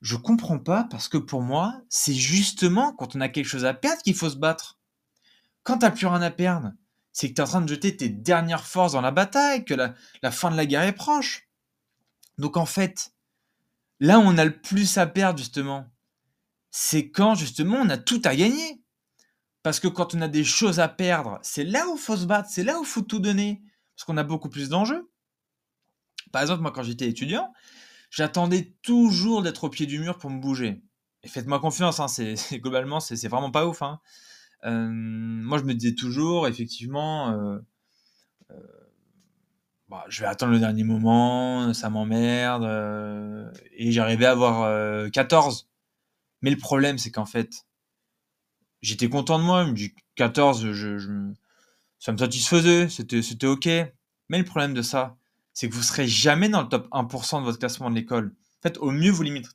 [0.01, 3.73] Je comprends pas parce que pour moi, c'est justement quand on a quelque chose à
[3.73, 4.79] perdre qu'il faut se battre.
[5.63, 6.71] Quand t'as plus rien à perdre,
[7.11, 9.73] c'est que tu es en train de jeter tes dernières forces dans la bataille, que
[9.73, 11.47] la, fin de la guerre est proche.
[12.37, 13.13] Donc en fait,
[13.99, 15.89] là où on a le plus à perdre justement,
[16.71, 18.81] c'est quand justement on a tout à gagner.
[19.63, 22.49] Parce que quand on a des choses à perdre, c'est là où faut se battre,
[22.49, 23.61] c'est là où faut tout donner,
[23.95, 25.11] parce qu'on a beaucoup plus d'enjeux.
[26.31, 27.53] Par exemple, moi quand j'étais étudiant,
[28.09, 30.81] j'attendais toujours d'être au pied du mur pour me bouger.
[31.23, 33.83] Et faites-moi confiance, hein, c'est, globalement, c'est, vraiment pas ouf.
[33.83, 33.99] Hein.
[34.65, 37.59] Euh, moi, je me disais toujours, effectivement, euh,
[38.51, 38.55] euh,
[39.89, 42.63] bah, je vais attendre le dernier moment, ça m'emmerde,
[43.73, 45.69] et j'arrivais à avoir 14.
[46.41, 47.65] Mais le problème, c'est qu'en fait,
[48.81, 51.31] j'étais content de moi, je me dis 14, je,
[51.99, 53.67] ça me satisfaisait, c'était, c'était ok.
[54.29, 55.17] Mais le problème de ça,
[55.53, 58.33] c'est que vous serez jamais dans le top 1% de votre classement de l'école.
[58.59, 59.53] En fait, au mieux, vous limiterez,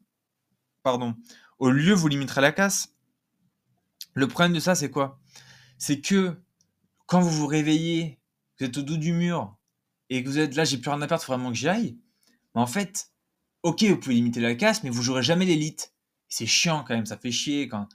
[0.82, 1.14] pardon,
[1.58, 2.95] au lieu, vous limiterez la casse.
[4.16, 5.20] Le problème de ça, c'est quoi?
[5.76, 6.40] C'est que
[7.06, 8.18] quand vous vous réveillez,
[8.58, 9.56] vous êtes au dos du mur
[10.08, 11.98] et que vous êtes là, j'ai plus rien à perdre, faut vraiment que j'y aille.
[12.54, 13.12] En fait,
[13.62, 15.92] ok, vous pouvez limiter la casse, mais vous jouerez jamais l'élite.
[16.28, 17.88] C'est chiant quand même, ça fait chier quand.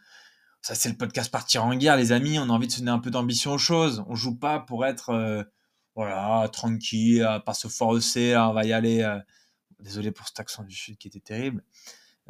[0.62, 2.38] Ça, c'est le podcast Partir en guerre, les amis.
[2.38, 4.04] On a envie de se donner un peu d'ambition aux choses.
[4.08, 5.44] On joue pas pour être, euh,
[5.96, 9.02] voilà, tranquille, pas se forcer, on va y aller.
[9.02, 9.20] Euh.
[9.80, 11.64] Désolé pour cet accent du Sud qui était terrible.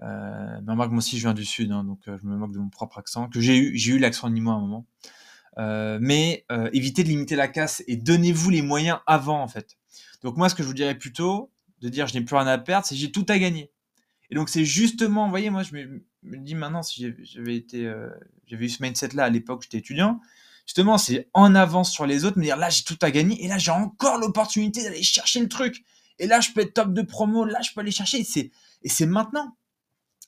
[0.01, 2.53] Euh, mais remarque, moi aussi, je viens du Sud, hein, donc euh, je me moque
[2.53, 4.85] de mon propre accent, que j'ai eu, j'ai eu l'accent nîmois à un moment.
[5.57, 9.77] Euh, mais euh, évitez de limiter la casse et donnez-vous les moyens avant, en fait.
[10.23, 11.51] Donc moi, ce que je vous dirais plutôt,
[11.81, 13.71] de dire je n'ai plus rien à perdre, c'est j'ai tout à gagner.
[14.29, 17.91] Et donc c'est justement, vous voyez, moi, je me, dis maintenant, si j'avais été,
[18.47, 20.21] j'avais eu ce mindset-là à l'époque j'étais étudiant,
[20.65, 23.49] justement, c'est en avance sur les autres, me dire là, j'ai tout à gagner, et
[23.49, 25.83] là, j'ai encore l'opportunité d'aller chercher le truc.
[26.17, 28.25] Et là, je peux être top de promo, là, je peux aller chercher.
[28.83, 29.57] Et c'est maintenant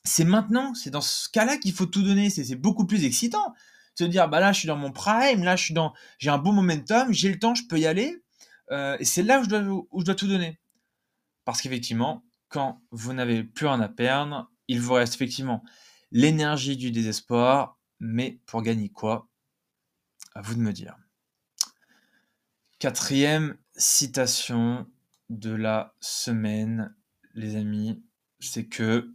[0.04, 2.30] c'est maintenant, c'est dans ce cas-là qu'il faut tout donner.
[2.30, 3.54] C'est beaucoup plus excitant.
[3.96, 6.40] Se dire, bah là, je suis dans mon prime, là, je suis dans, j'ai un
[6.40, 8.24] bon momentum, j'ai le temps, je peux y aller.
[8.72, 9.62] Euh, et c'est là où je, dois,
[9.92, 10.60] où je dois tout donner.
[11.46, 15.64] Parce qu'effectivement, quand vous n'avez plus rien à perdre, il vous reste effectivement
[16.12, 17.78] l'énergie du désespoir.
[18.00, 19.30] Mais pour gagner quoi?
[20.36, 20.98] À vous de me dire.
[22.80, 24.88] Quatrième citation
[25.30, 26.94] de la semaine,
[27.34, 28.04] les amis,
[28.40, 29.14] c'est que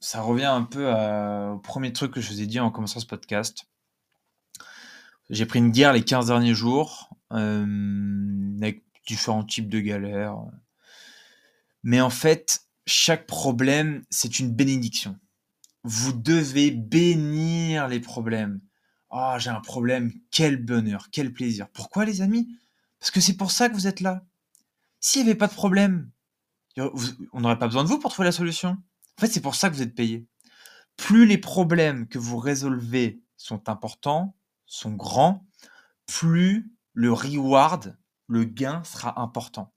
[0.00, 3.06] ça revient un peu au premier truc que je vous ai dit en commençant ce
[3.06, 3.66] podcast.
[5.30, 10.36] J'ai pris une guerre les 15 derniers jours, euh, avec différents types de galères.
[11.82, 15.18] Mais en fait, chaque problème, c'est une bénédiction.
[15.82, 18.60] Vous devez bénir les problèmes.
[19.10, 21.68] Oh, j'ai un problème, quel bonheur, quel plaisir.
[21.72, 22.48] Pourquoi les amis?
[22.98, 24.24] Parce que c'est pour ça que vous êtes là.
[25.00, 26.10] S'il n'y avait pas de problème,
[26.76, 28.76] on n'aurait pas besoin de vous pour trouver la solution.
[29.16, 30.26] En fait, c'est pour ça que vous êtes payé.
[30.96, 35.46] Plus les problèmes que vous résolvez sont importants, sont grands,
[36.06, 39.72] plus le reward, le gain sera important.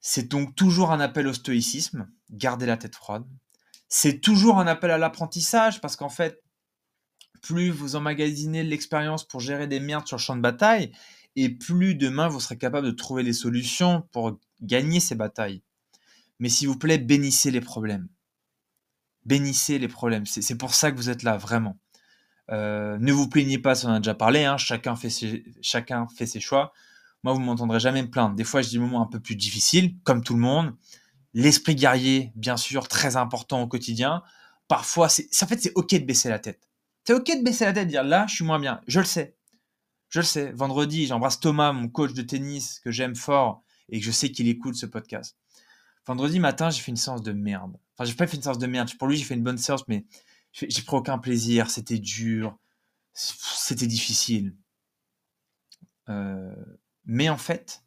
[0.00, 3.24] C'est donc toujours un appel au stoïcisme, gardez la tête froide.
[3.88, 6.42] C'est toujours un appel à l'apprentissage parce qu'en fait,
[7.42, 10.92] plus vous emmagasinez l'expérience pour gérer des merdes sur le champ de bataille,
[11.36, 15.62] et plus demain vous serez capable de trouver des solutions pour gagner ces batailles.
[16.38, 18.08] Mais s'il vous plaît, bénissez les problèmes.
[19.26, 20.26] Bénissez les problèmes.
[20.26, 21.78] C'est pour ça que vous êtes là, vraiment.
[22.50, 24.58] Euh, ne vous plaignez pas, ça on a déjà parlé, hein.
[24.58, 26.72] chacun, fait ses, chacun fait ses choix.
[27.22, 28.34] Moi, vous m'entendrez jamais me plaindre.
[28.34, 30.74] Des fois, j'ai des moments un peu plus difficiles, comme tout le monde.
[31.32, 34.22] L'esprit guerrier, bien sûr, très important au quotidien.
[34.68, 36.68] Parfois, c'est, en fait, c'est ok de baisser la tête.
[37.04, 38.80] C'est ok de baisser la tête, de dire là, je suis moins bien.
[38.86, 39.36] Je le sais.
[40.10, 40.52] Je le sais.
[40.52, 44.48] Vendredi, j'embrasse Thomas, mon coach de tennis que j'aime fort et que je sais qu'il
[44.48, 45.36] écoute ce podcast.
[46.06, 47.78] Vendredi matin, j'ai fait une séance de merde.
[47.96, 48.90] Enfin, j'ai pas fait une séance de merde.
[48.98, 50.04] Pour lui, j'ai fait une bonne séance, mais
[50.52, 51.70] j'ai pris aucun plaisir.
[51.70, 52.58] C'était dur.
[53.12, 54.54] C'était difficile.
[56.08, 56.54] Euh,
[57.04, 57.82] mais en fait,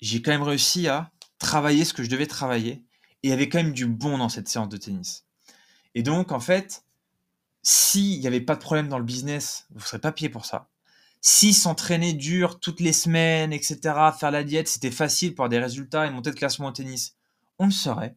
[0.00, 2.84] j'ai quand même réussi à travailler ce que je devais travailler.
[3.22, 5.26] Et il y avait quand même du bon dans cette séance de tennis.
[5.94, 6.84] Et donc, en fait,
[7.62, 10.44] s'il n'y avait pas de problème dans le business, vous ne serez pas payé pour
[10.44, 10.68] ça.
[11.20, 13.78] Si s'entraîner dur toutes les semaines, etc.,
[14.18, 17.16] faire la diète, c'était facile pour avoir des résultats et monter de classement au tennis,
[17.58, 18.16] on le saurait.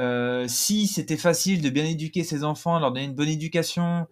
[0.00, 4.06] Euh, si c'était facile de bien éduquer ses enfants, leur donner une bonne éducation,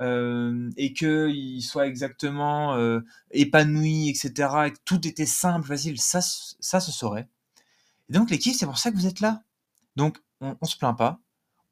[0.00, 4.32] euh, et qu'ils soient exactement euh, épanouis, etc.,
[4.66, 7.28] et que tout était simple, facile, ça, ça se saurait.
[8.08, 9.42] Et donc l'équipe, c'est pour ça que vous êtes là.
[9.96, 11.20] Donc on, on se plaint pas,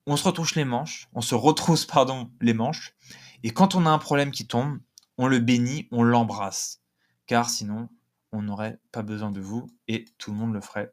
[0.07, 2.95] on se retrousse les manches, on se retrousse pardon les manches,
[3.43, 4.79] et quand on a un problème qui tombe,
[5.17, 6.83] on le bénit, on l'embrasse,
[7.27, 7.89] car sinon
[8.33, 10.93] on n'aurait pas besoin de vous et tout le monde le ferait.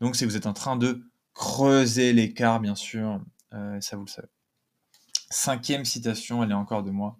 [0.00, 1.09] Donc que vous êtes en train de
[1.40, 3.18] creuser l'écart, bien sûr,
[3.54, 4.28] euh, ça vous le savez.
[5.30, 7.16] Cinquième citation, elle est encore de moi.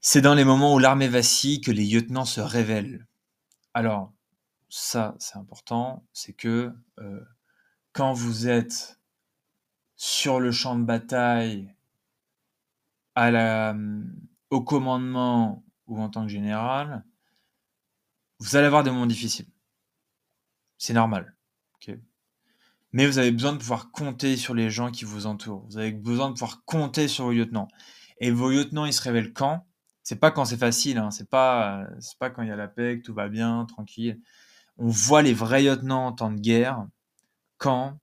[0.00, 3.08] C'est dans les moments où l'armée vacille que les lieutenants se révèlent.
[3.74, 4.12] Alors,
[4.68, 7.20] ça, c'est important, c'est que euh,
[7.92, 9.00] quand vous êtes
[9.96, 11.74] sur le champ de bataille,
[13.16, 13.74] à la,
[14.50, 17.04] au commandement ou en tant que général,
[18.38, 19.50] vous allez avoir des moments difficiles.
[20.78, 21.34] C'est normal.
[22.92, 25.66] Mais vous avez besoin de pouvoir compter sur les gens qui vous entourent.
[25.70, 27.68] Vous avez besoin de pouvoir compter sur vos lieutenants.
[28.18, 29.66] Et vos lieutenants, ils se révèlent quand?
[30.02, 30.98] C'est pas quand c'est facile.
[30.98, 31.10] Hein.
[31.10, 34.20] C'est pas, c'est pas quand il y a la paix, que tout va bien, tranquille.
[34.76, 36.86] On voit les vrais lieutenants en temps de guerre
[37.56, 37.98] quand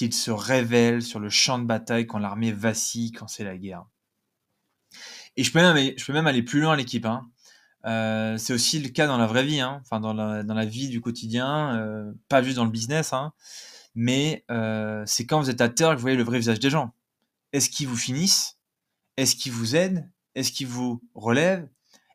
[0.00, 3.84] ils se révèlent sur le champ de bataille, quand l'armée vacille, quand c'est la guerre.
[5.36, 7.06] Et je peux même aller, je peux même aller plus loin l'équipe.
[7.06, 7.28] Hein.
[7.84, 9.80] Euh, c'est aussi le cas dans la vraie vie, hein.
[9.82, 13.12] enfin dans la, dans la, vie du quotidien, euh, pas juste dans le business.
[13.12, 13.32] Hein
[13.94, 16.70] mais euh, c'est quand vous êtes à terre que vous voyez le vrai visage des
[16.70, 16.94] gens.
[17.52, 18.58] Est-ce qu'ils vous finissent?
[19.16, 20.10] Est-ce qu'ils vous aident?
[20.34, 21.68] Est-ce qu'ils vous relèvent?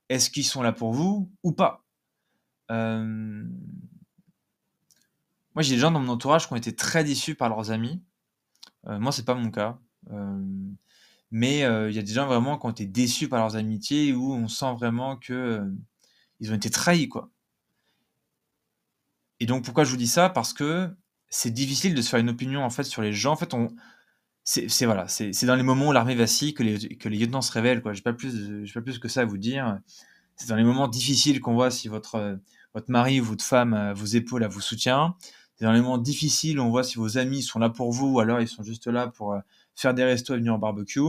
[0.09, 1.85] Est-ce qu'ils sont là pour vous ou pas?
[2.71, 3.43] Euh...
[5.53, 8.01] Moi, j'ai des gens dans mon entourage qui ont été très déçus par leurs amis.
[8.87, 9.79] Euh, moi, c'est pas mon cas.
[10.11, 10.43] Euh,
[11.31, 14.33] mais il y a des gens vraiment qui ont été déçus par leurs amitiés où
[14.33, 15.69] on sent vraiment que
[16.39, 17.29] ils ont été trahis, quoi.
[19.39, 20.29] Et donc, pourquoi je vous dis ça?
[20.29, 20.95] Parce que
[21.29, 23.33] c'est difficile de se faire une opinion en fait sur les gens.
[23.33, 23.69] En fait, on
[24.43, 27.51] c'est voilà, c'est dans les moments où l'armée vacille que les, que les lieutenants se
[27.51, 27.81] révèlent.
[27.81, 27.91] Quoi.
[27.91, 29.77] J'ai pas plus, pas plus que ça à vous dire.
[30.37, 32.39] C'est dans les moments difficiles qu'on voit si votre
[32.73, 35.15] votre mari ou votre femme vous épaule, vous soutient.
[35.55, 38.07] C'est dans les moments difficiles où on voit si vos amis sont là pour vous
[38.07, 39.35] ou alors ils sont juste là pour
[39.75, 41.01] faire des restos et venir en barbecue.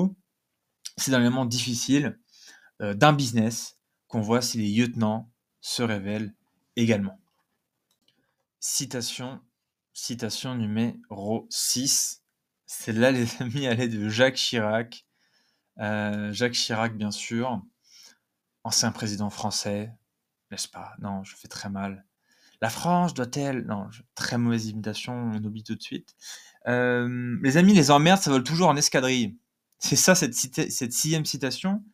[0.97, 2.19] C'est dans les moments difficiles
[2.81, 3.79] euh, d'un business
[4.09, 6.35] qu'on voit si les lieutenants se révèlent
[6.77, 7.21] également.
[8.59, 9.41] Citation
[10.01, 12.23] Citation numéro 6.
[12.67, 15.05] Celle-là, les amis, elle est de Jacques Chirac.
[15.81, 17.61] Euh, Jacques Chirac, bien sûr,
[18.63, 19.93] ancien président français,
[20.53, 20.95] n'est-ce pas?
[21.01, 22.07] Non, je fais très mal.
[22.61, 23.67] La France doit-elle?
[23.67, 26.15] Non, très mauvaise imitation, on oublie tout de suite.
[26.69, 29.37] Euh, les amis, les emmerdes, ça vole toujours en escadrille.
[29.81, 31.85] C'est ça, cette, sixième citation?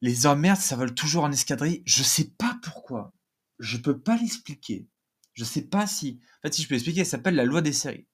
[0.00, 1.84] Les emmerdes, ça vole toujours en escadrille.
[1.86, 3.12] Je sais pas pourquoi.
[3.60, 4.88] Je peux pas l'expliquer.
[5.34, 6.20] Je sais pas si.
[6.38, 8.06] En fait, si je peux expliquer, ça s'appelle la loi des séries.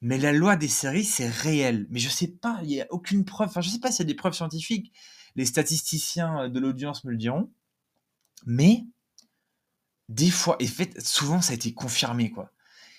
[0.00, 1.86] Mais la loi des séries, c'est réel.
[1.90, 3.48] Mais je sais pas, il n'y a aucune preuve.
[3.48, 4.92] Enfin, je sais pas s'il y a des preuves scientifiques.
[5.34, 7.50] Les statisticiens de l'audience me le diront.
[8.46, 8.84] Mais,
[10.08, 12.50] des fois, et fait, souvent, ça a été confirmé, quoi.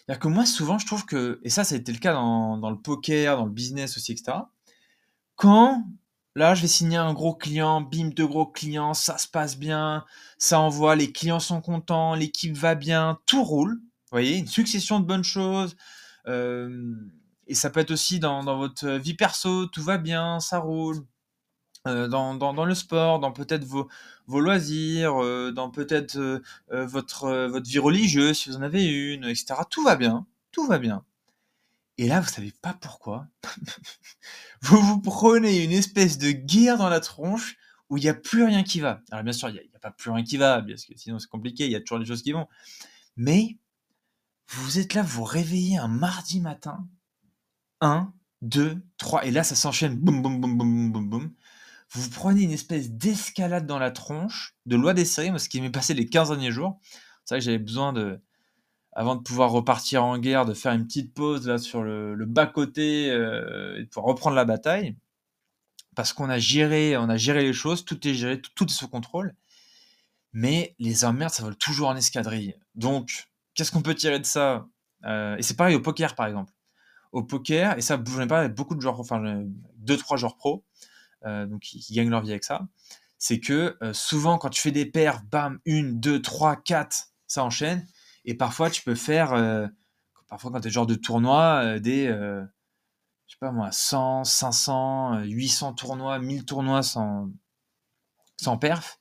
[0.05, 2.57] C'est-à-dire que moi, souvent, je trouve que, et ça, ça a été le cas dans,
[2.57, 4.37] dans le poker, dans le business aussi, etc.
[5.35, 5.83] Quand
[6.37, 10.03] Là, je vais signer un gros client, bim, deux gros clients, ça se passe bien,
[10.37, 13.75] ça envoie, les clients sont contents, l'équipe va bien, tout roule.
[13.75, 15.77] Vous voyez, une succession de bonnes choses.
[16.27, 16.93] Euh,
[17.47, 21.05] et ça peut être aussi dans, votre vie perso, tout va bien, ça roule.
[21.87, 23.87] Euh, dans, le sport, dans peut-être vos,
[24.27, 29.55] loisirs, euh, dans peut-être votre vie religieuse, si vous en avez une, etc.
[29.69, 31.05] Tout va bien, tout va bien.
[31.97, 33.27] Et là, vous savez pas pourquoi.
[34.61, 37.55] vous vous prenez une espèce de guerre dans la tronche
[37.89, 39.01] où il n'y a plus rien qui va.
[39.11, 41.29] Alors bien sûr, il n'y a, pas plus rien qui va, parce que sinon c'est
[41.29, 42.47] compliqué, il y a toujours des choses qui vont.
[43.15, 43.57] Mais
[44.49, 46.87] vous êtes là, vous réveillez un mardi matin,
[47.81, 51.33] 1, 2, 3, et là ça s'enchaîne, boum, boum, boum, boum, boum, boum.
[51.91, 55.69] Vous prenez une espèce d'escalade dans la tronche, de loi des séries, ce qui m'est
[55.69, 56.79] passé les 15 derniers jours.
[57.23, 58.19] C'est vrai que j'avais besoin de,
[58.95, 62.47] avant de pouvoir repartir en guerre, de faire une petite pause là sur le, bas
[62.47, 64.95] côté euh, et de pouvoir reprendre la bataille,
[65.95, 68.87] parce qu'on a géré, on a géré les choses, tout est géré, tout, est sous
[68.87, 69.35] contrôle.
[70.33, 72.55] Mais les emmerdes, ça vole toujours en escadrille.
[72.75, 74.67] Donc, qu'est-ce qu'on peut tirer de ça
[75.05, 76.53] euh, Et c'est pareil au poker, par exemple.
[77.11, 79.45] Au poker, et ça, j'en ai pas avec beaucoup de joueurs, enfin,
[79.77, 80.65] deux, trois joueurs pro,
[81.25, 82.67] euh, donc qui, qui, gagnent leur vie avec ça.
[83.17, 87.43] C'est que euh, souvent, quand tu fais des paires, bam, une, deux, trois, quatre, ça
[87.43, 87.87] enchaîne.
[88.25, 89.67] Et parfois, tu peux faire, euh,
[90.27, 92.43] parfois quand tu es genre de tournoi, euh, des, euh,
[93.27, 97.29] je sais pas moi, 100, 500, 800 tournois, 1000 tournois sans,
[98.37, 98.99] sans perf.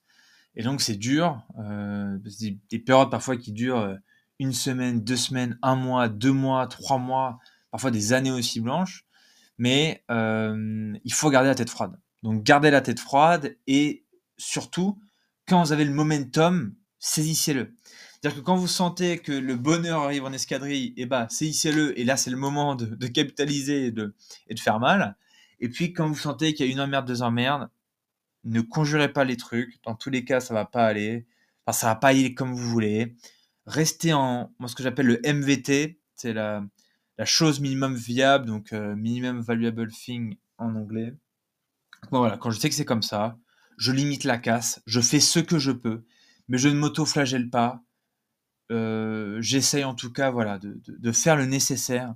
[0.55, 1.43] Et donc, c'est dur.
[1.59, 3.99] Euh, des, des, périodes parfois qui durent
[4.39, 7.39] une semaine, deux semaines, un mois, deux mois, trois mois,
[7.71, 9.07] parfois des années aussi blanches.
[9.59, 11.99] Mais il faut garder la tête froide.
[12.23, 14.07] Donc, gardez la tête froide et
[14.37, 15.01] surtout,
[15.47, 17.77] quand vous avez le momentum, saisissez-le.
[18.25, 22.05] C'est-à-dire que quand vous sentez que le bonheur arrive en escadrille, eh bah, saisissez-le, et
[22.05, 24.15] là, c'est le moment de, capitaliser et de,
[24.59, 25.19] faire mal.
[25.61, 27.69] Et puis, quand vous sentez qu'il y a une emmerde, deux emmerdes,
[28.45, 29.79] ne conjurez pas les trucs.
[29.85, 31.27] Dans tous les cas, ça va pas aller.
[31.67, 33.15] Enfin, ça va pas aller comme vous voulez.
[33.67, 36.65] Restez en, ce que j'appelle le MVT, c'est la,
[37.25, 41.13] chose minimum viable, donc euh, minimum valuable thing en anglais.
[42.11, 43.37] Voilà, quand je sais que c'est comme ça,
[43.77, 46.07] je limite la casse, je fais ce que je peux,
[46.49, 47.84] mais je ne m'auto-flagelle pas,
[49.41, 52.15] j'essaye en tout cas voilà, de, faire le nécessaire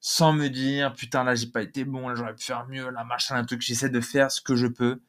[0.00, 3.04] sans me dire putain là j'ai pas été bon, là j'aurais pu faire mieux, là
[3.04, 3.62] machin, un truc.
[3.62, 5.00] J'essaie de faire ce que je peux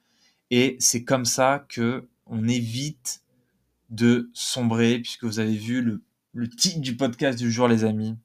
[0.52, 3.22] et c'est comme ça que on évite
[3.90, 8.18] de sombrer puisque vous avez vu le, le titre du podcast du jour les amis.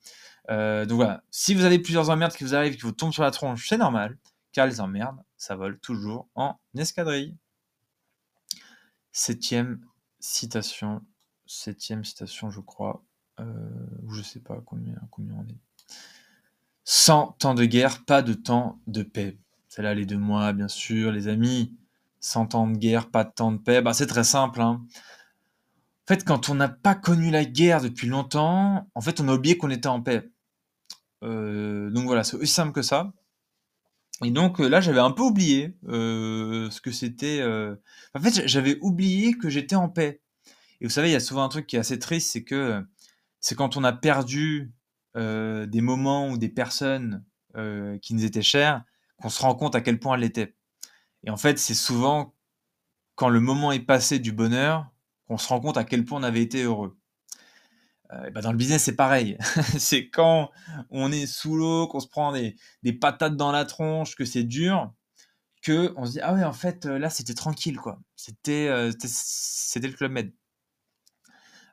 [0.51, 3.23] Euh, donc voilà, si vous avez plusieurs emmerdes qui vous arrivent, qui vous tombent sur
[3.23, 4.17] la tronche, c'est normal
[4.53, 7.37] car les emmerdes ça vole toujours en escadrille.
[9.13, 9.81] Septième
[10.21, 11.03] citation
[11.47, 13.05] septième citation, je crois,
[13.41, 13.45] euh,
[14.03, 15.59] ou je sais pas combien, combien on est.
[16.85, 19.39] Sans temps de guerre, pas de temps de paix.
[19.69, 21.75] Celle-là, elle est de moi, bien sûr, les amis.
[22.21, 23.83] Sans temps de guerre, pas de temps de paix.
[23.83, 24.61] Bah, c'est très simple.
[24.61, 24.83] Hein.
[26.05, 29.35] En fait, quand on n'a pas connu la guerre depuis longtemps, en fait, on a
[29.35, 30.31] oublié qu'on était en paix.
[31.23, 33.13] Euh, donc voilà, c'est aussi simple que ça.
[34.23, 37.41] Et donc là, j'avais un peu oublié euh, ce que c'était.
[37.41, 37.75] Euh...
[38.15, 40.21] En fait, j'avais oublié que j'étais en paix.
[40.85, 42.85] Et vous savez, il y a souvent un truc qui est assez triste, c'est que
[43.41, 44.75] c'est quand on a perdu
[45.17, 47.25] euh, des moments ou des personnes
[47.57, 48.85] euh, qui nous étaient chères
[49.17, 50.55] qu'on se rend compte à quel point elles l'étaient.
[51.23, 52.35] Et en fait, c'est souvent
[53.15, 54.93] quand le moment est passé du bonheur
[55.27, 56.99] qu'on se rend compte à quel point on avait été heureux.
[58.13, 59.39] Euh, bah dans le business, c'est pareil.
[59.79, 60.51] c'est quand
[60.91, 64.93] on est sous l'eau, qu'on se prend des, patates dans la tronche, que c'est dur,
[65.63, 67.99] que on se dit ah ouais en fait là c'était tranquille quoi.
[68.17, 70.31] C'était euh, c'était le club med.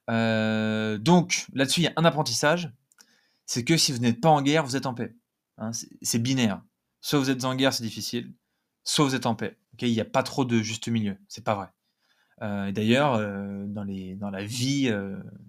[0.09, 2.71] Euh, donc là-dessus, il y a un apprentissage,
[3.45, 5.15] c'est que si vous n'êtes pas en guerre, vous êtes en paix.
[5.57, 6.61] Hein, c'est binaire.
[7.01, 8.33] Soit vous êtes en guerre, c'est difficile,
[8.83, 9.57] soit vous êtes en paix.
[9.79, 11.67] Il n'y a pas trop de juste milieu, c'est pas vrai.
[12.43, 14.93] Euh, d'ailleurs, euh, dans, la vie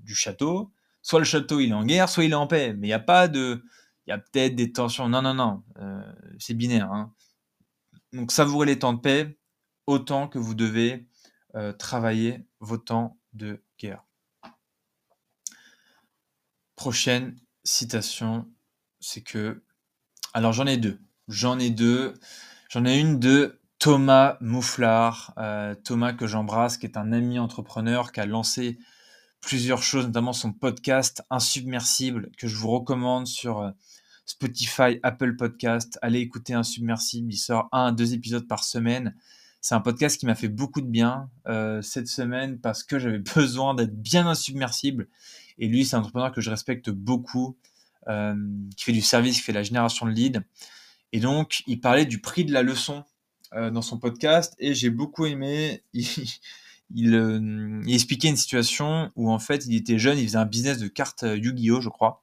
[0.04, 2.72] du château, soit le château il est en guerre, soit il est en paix.
[2.74, 3.62] Mais il n'y a pas de,
[4.06, 5.08] il y a peut-être des tensions.
[5.08, 5.62] Non, non, non,
[6.38, 6.90] c'est binaire.
[6.92, 7.12] Hein.
[8.12, 9.38] Donc savourez les temps de paix
[9.86, 11.06] autant que vous devez
[11.78, 14.02] travailler vos temps de guerre.
[16.82, 18.44] Prochaine citation,
[18.98, 19.62] c'est que.
[20.34, 20.98] Alors j'en ai deux.
[21.28, 22.14] J'en ai deux.
[22.70, 25.32] J'en ai une de Thomas Mouflard.
[25.38, 28.80] Euh, Thomas que j'embrasse, qui est un ami entrepreneur, qui a lancé
[29.40, 33.70] plusieurs choses, notamment son podcast Insubmersible, que je vous recommande sur euh,
[34.26, 36.00] Spotify, Apple Podcast.
[36.02, 37.32] Allez écouter Insubmersible.
[37.32, 39.14] Il sort un à deux épisodes par semaine.
[39.60, 41.30] C'est un podcast qui m'a fait beaucoup de bien
[41.80, 45.06] cette semaine parce que j'avais besoin d'être bien insubmersible.
[45.58, 47.56] Et lui, c'est un entrepreneur que je respecte beaucoup,
[48.06, 50.40] qui fait du service, qui fait la génération de leads.
[51.12, 53.04] Et donc, il parlait du prix de la leçon
[53.52, 55.82] dans son podcast et j'ai beaucoup aimé.
[56.94, 57.14] Il,
[57.86, 60.88] il, expliquait une situation où en fait il était jeune, il faisait un business de
[60.88, 62.22] cartes Yu-Gi-Oh, je crois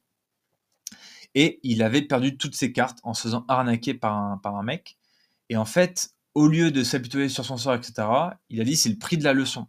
[1.35, 4.63] et il avait perdu toutes ses cartes en se faisant arnaquer par un, par un
[4.63, 4.97] mec.
[5.49, 8.07] Et en fait, au lieu de s'apitoyer sur son sort, etc.,
[8.49, 9.67] il a dit c'est le prix de la leçon.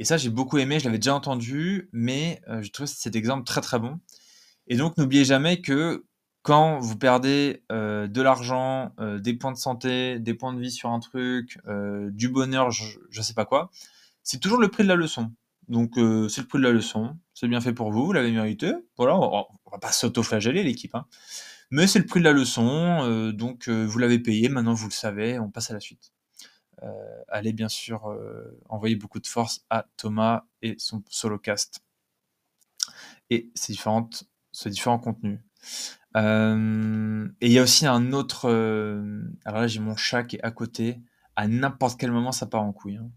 [0.00, 3.44] Et ça, j'ai beaucoup aimé, je l'avais déjà entendu, mais euh, je trouve cet exemple
[3.44, 4.00] très très bon.
[4.66, 6.06] Et donc, n'oubliez jamais que
[6.40, 10.70] quand vous perdez euh, de l'argent, euh, des points de santé, des points de vie
[10.70, 11.58] sur un truc,
[12.12, 13.70] du bonheur, je ne sais pas quoi,
[14.22, 15.32] c'est toujours le prix de la leçon.
[15.68, 17.18] Donc, c'est le prix de la leçon.
[17.34, 18.72] C'est bien fait pour vous, vous l'avez mérité.
[18.96, 20.94] Voilà, on, va pas s'auto-flageller l'équipe.
[20.94, 21.04] Hein.
[21.70, 25.38] Mais c'est le prix de la leçon, donc vous l'avez payé, maintenant vous le savez,
[25.38, 26.10] on passe à la suite.
[27.28, 28.16] Allez bien sûr
[28.68, 31.80] envoyer beaucoup de force à Thomas et son solocast
[33.30, 35.40] et ses, différentes, ses différents contenus.
[36.16, 36.18] et
[37.46, 38.48] il y a aussi un autre.
[39.44, 41.00] alors là, j'ai mon chat qui est à côté.
[41.36, 42.96] À n'importe quel moment, ça part en couille.
[42.96, 43.10] Hein.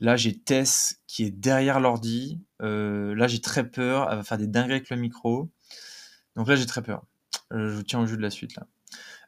[0.00, 2.40] Là, j'ai Tess qui est derrière l'ordi.
[2.62, 4.08] Euh, là, j'ai très peur.
[4.10, 5.50] Elle va faire des dingueries avec le micro.
[6.36, 7.04] Donc là, j'ai très peur.
[7.52, 8.54] Euh, je vous tiens au jeu de la suite.
[8.56, 8.66] Là.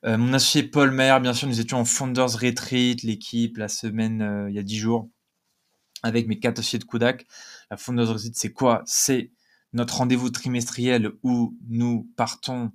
[0.06, 4.46] Euh, mon associé Paul Maire, bien sûr, nous étions en Founders Retreat, l'équipe, la semaine,
[4.48, 5.10] il y a 10 jours,
[6.02, 7.26] avec mes quatre associés de Kudak.
[7.70, 8.82] La Founders Retreat, c'est quoi?
[8.86, 9.32] C'est
[9.72, 12.72] notre rendez-vous trimestriel où nous partons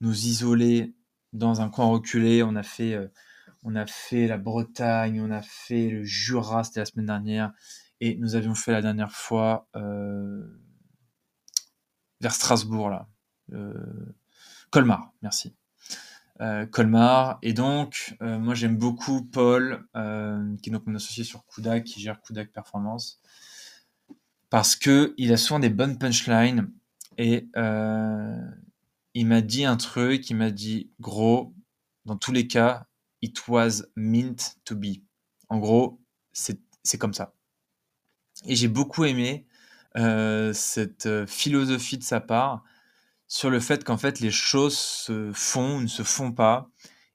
[0.00, 0.94] nous isoler
[1.32, 2.42] dans un coin reculé.
[2.42, 2.98] On a fait
[3.62, 7.52] on a fait la Bretagne, on a fait le Jura, c'était la semaine dernière,
[8.00, 10.42] et nous avions fait la dernière fois euh,
[12.20, 13.08] vers Strasbourg, là.
[13.52, 14.14] Euh,
[14.70, 15.54] Colmar, merci.
[16.40, 17.38] Euh, Colmar.
[17.42, 22.20] Et donc, moi j'aime beaucoup Paul, qui est donc mon associé sur Kudak, qui gère
[22.20, 23.20] Kudak Performance,
[24.50, 26.70] parce que il a souvent des bonnes punchlines
[27.18, 27.48] et
[29.14, 31.54] il m'a dit un truc, il m'a dit gros,
[32.06, 32.86] dans tous les cas,
[33.22, 35.02] It was meant to be.
[35.48, 36.00] En gros,
[36.32, 37.34] c'est comme ça.
[38.46, 39.46] Et j'ai beaucoup aimé
[39.96, 42.64] euh, cette euh, philosophie de sa part
[43.32, 46.68] sur le fait qu'en fait les choses se font ou ne se font pas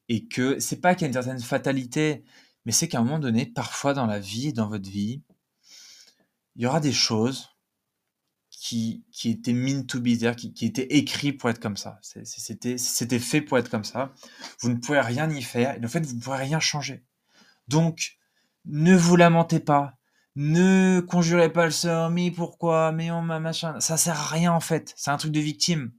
[0.09, 2.23] et que c'est pas qu'il y a une certaine fatalité,
[2.65, 5.21] mais c'est qu'à un moment donné, parfois dans la vie, dans votre vie,
[6.55, 7.49] il y aura des choses
[8.49, 11.99] qui, qui était mean to be, c'est-à-dire qui, qui était écrit pour être comme ça.
[12.01, 14.11] C'était, c'était fait pour être comme ça.
[14.61, 17.03] Vous ne pouvez rien y faire et en fait, vous ne pourrez rien changer.
[17.67, 18.17] Donc,
[18.65, 19.93] ne vous lamentez pas.
[20.35, 23.79] Ne conjurez pas le sort, mais pourquoi, mais on m'a machin.
[23.79, 24.95] Ça sert à rien en fait.
[24.97, 25.91] C'est un truc de victime.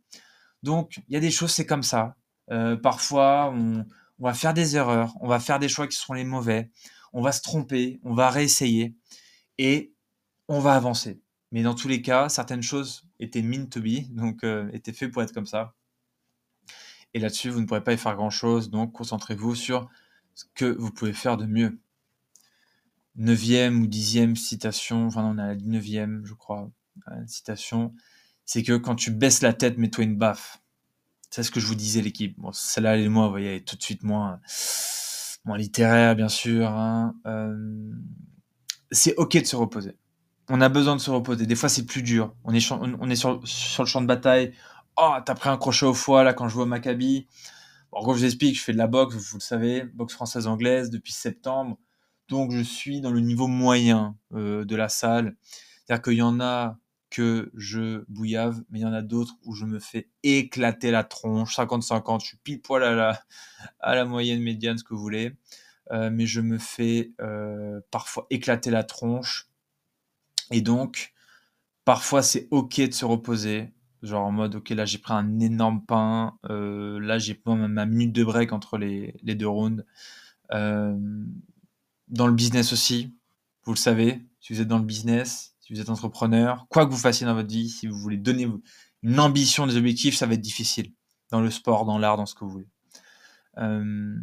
[0.62, 2.16] Donc, il y a des choses, c'est comme ça.
[2.50, 3.84] Euh, parfois, on,
[4.18, 6.70] va faire des erreurs, on va faire des choix qui seront les mauvais,
[7.12, 8.96] on va se tromper, on va réessayer
[9.58, 9.92] et
[10.48, 11.20] on va avancer.
[11.52, 15.12] Mais dans tous les cas, certaines choses étaient meant to be, donc euh, étaient faites
[15.12, 15.74] pour être comme ça.
[17.14, 19.88] Et là-dessus, vous ne pourrez pas y faire grand-chose, donc concentrez-vous sur
[20.34, 21.78] ce que vous pouvez faire de mieux.
[23.16, 26.70] Neuvième ou dixième citation, enfin on a la neuvième, je crois,
[27.08, 27.94] euh, citation,
[28.48, 30.58] c'est que quand tu baisses la tête, mets-toi une baffe.
[31.30, 32.34] C'est ce que je vous disais l'équipe.
[32.40, 34.40] Bon, celle-là, elle moi, vous voyez, tout de suite moins,
[35.44, 36.68] moins littéraire, bien sûr.
[36.70, 37.14] Hein.
[37.26, 37.92] Euh,
[38.90, 39.94] c'est ok de se reposer
[40.48, 41.46] on a besoin de se reposer.
[41.46, 42.34] Des fois, c'est plus dur.
[42.44, 44.52] On est, est sur, le champ de bataille.
[44.96, 47.26] Oh, t'as pris un crochet au foie là quand je vois Maccabi.
[47.92, 50.90] En gros, je vous explique, je fais de la boxe, vous le savez, boxe française-anglaise
[50.90, 51.78] depuis septembre.
[52.28, 55.36] Donc, je suis dans le niveau moyen euh, de la salle.
[55.84, 56.76] C'est-à-dire qu'il y en a
[57.10, 61.04] que je bouillave, mais il y en a d'autres où je me fais éclater la
[61.04, 63.22] tronche, 50-50, je suis pile poil à la,
[63.80, 65.34] à la moyenne médiane, ce que vous voulez.
[65.90, 69.48] Euh, mais je me fais euh, parfois éclater la tronche
[70.50, 71.12] et donc,
[71.84, 73.72] parfois, c'est OK de se reposer.
[74.02, 76.38] Genre en mode, OK, là, j'ai pris un énorme pain.
[76.50, 79.84] Euh, là, j'ai pris ma minute de break entre les, deux rounds.
[80.50, 83.14] Dans le business aussi,
[83.64, 86.90] vous le savez, si vous êtes dans le business, si vous êtes entrepreneur, quoi que
[86.90, 88.48] vous fassiez dans votre vie, si vous voulez donner
[89.02, 90.94] une ambition, des objectifs, ça va être difficile.
[91.30, 92.68] Dans le sport, dans l'art, dans ce que vous voulez.
[93.58, 94.16] Euh,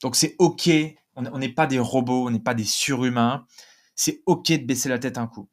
[0.00, 0.70] donc c'est OK,
[1.16, 3.44] on n'est pas des robots, on n'est pas des surhumains.
[3.96, 5.50] C'est OK de baisser la tête un coup.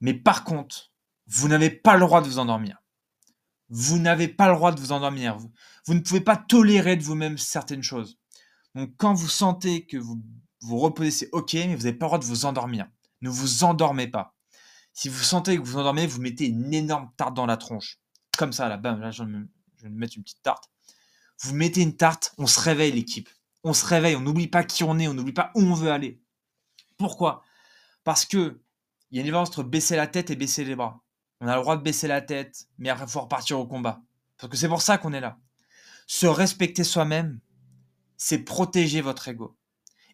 [0.00, 0.92] Mais par contre,
[1.26, 2.80] vous n'avez pas le droit de vous endormir.
[3.68, 5.38] Vous n'avez pas le droit de vous endormir.
[5.86, 8.16] Vous, ne pouvez pas tolérer de vous-même certaines choses.
[8.76, 10.22] Donc quand vous sentez que vous
[10.60, 12.86] vous reposez, c'est ok, mais vous n'avez pas le droit de vous endormir.
[13.22, 14.36] Ne vous endormez pas.
[14.92, 17.98] Si vous sentez que vous endormez, vous mettez une énorme tarte dans la tronche.
[18.36, 19.48] Comme ça, là, bam, là, je vais me
[19.90, 20.70] mettre une petite tarte.
[21.40, 23.28] Vous mettez une tarte, on se réveille l'équipe.
[23.64, 25.90] On se réveille, on n'oublie pas qui on est, on n'oublie pas où on veut
[25.90, 26.20] aller.
[26.98, 27.42] Pourquoi?
[28.04, 28.60] Parce que
[29.10, 31.02] il y a une différence entre baisser la tête et baisser les bras.
[31.40, 34.00] On a le droit de baisser la tête, mais après, il faut repartir au combat.
[34.38, 35.38] Parce que c'est pour ça qu'on est là.
[36.06, 37.40] Se respecter soi-même,
[38.16, 39.56] c'est protéger votre ego.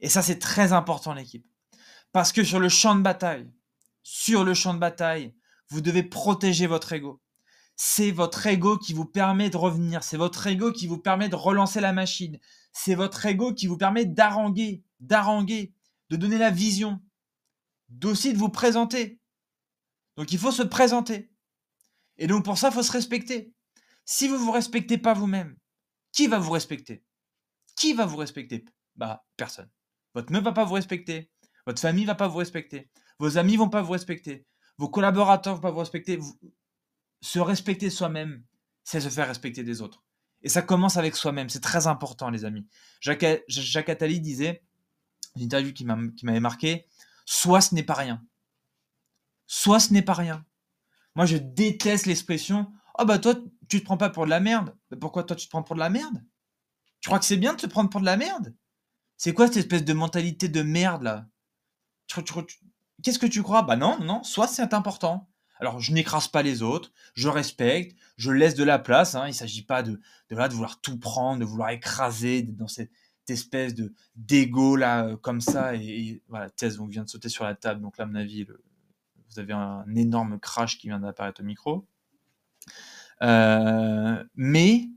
[0.00, 1.46] Et ça, c'est très important, l'équipe.
[2.12, 3.48] Parce que sur le champ de bataille,
[4.10, 5.34] sur le champ de bataille,
[5.68, 7.20] vous devez protéger votre ego.
[7.76, 10.02] C'est votre ego qui vous permet de revenir.
[10.02, 12.38] C'est votre ego qui vous permet de relancer la machine.
[12.72, 15.74] C'est votre ego qui vous permet d'haranguer, d'haranguer,
[16.08, 17.02] de donner la vision,
[17.90, 19.20] d'aussi de vous présenter.
[20.16, 21.30] Donc il faut se présenter.
[22.16, 23.52] Et donc pour ça, il faut se respecter.
[24.06, 25.54] Si vous ne vous respectez pas vous-même,
[26.12, 27.04] qui va vous respecter?
[27.76, 28.64] Qui va vous respecter?
[28.96, 29.68] Bah, personne.
[30.14, 31.30] Votre meuf va pas vous respecter.
[31.66, 32.88] Votre famille va pas vous respecter.
[33.18, 34.46] Vos amis vont pas vous respecter.
[34.76, 36.18] Vos collaborateurs vont pas vous respecter.
[37.20, 38.44] Se respecter soi-même,
[38.84, 40.04] c'est se faire respecter des autres.
[40.42, 41.48] Et ça commence avec soi-même.
[41.48, 42.66] C'est très important, les amis.
[43.00, 44.62] Jacques, Attali disait,
[45.34, 46.86] une interview qui m'avait marqué,
[47.24, 48.24] soit ce n'est pas rien.
[49.46, 50.44] Soit ce n'est pas rien.
[51.16, 53.34] Moi, je déteste l'expression Oh bah toi,
[53.68, 54.76] tu te prends pas pour de la merde.
[55.00, 56.22] pourquoi toi, tu te prends pour de la merde?
[57.00, 58.54] Tu crois que c'est bien de te prendre pour de la merde?
[59.16, 61.28] C'est quoi cette espèce de mentalité de merde là?
[63.02, 63.62] Qu'est-ce que tu crois?
[63.62, 65.28] Bah non, non, soit c'est important.
[65.60, 69.14] Alors, je n'écrase pas les autres, je respecte, je laisse de la place.
[69.14, 72.42] Hein, il ne s'agit pas de, de, là, de vouloir tout prendre, de vouloir écraser
[72.42, 72.92] dans cette,
[73.30, 75.74] espèce de d'ego là, euh, comme ça.
[75.74, 77.82] Et, voilà, thèse, on vient de sauter sur la table.
[77.82, 81.86] Donc là, à mon avis, vous avez un énorme crash qui vient d'apparaître au micro.
[83.22, 84.88] Euh, mais,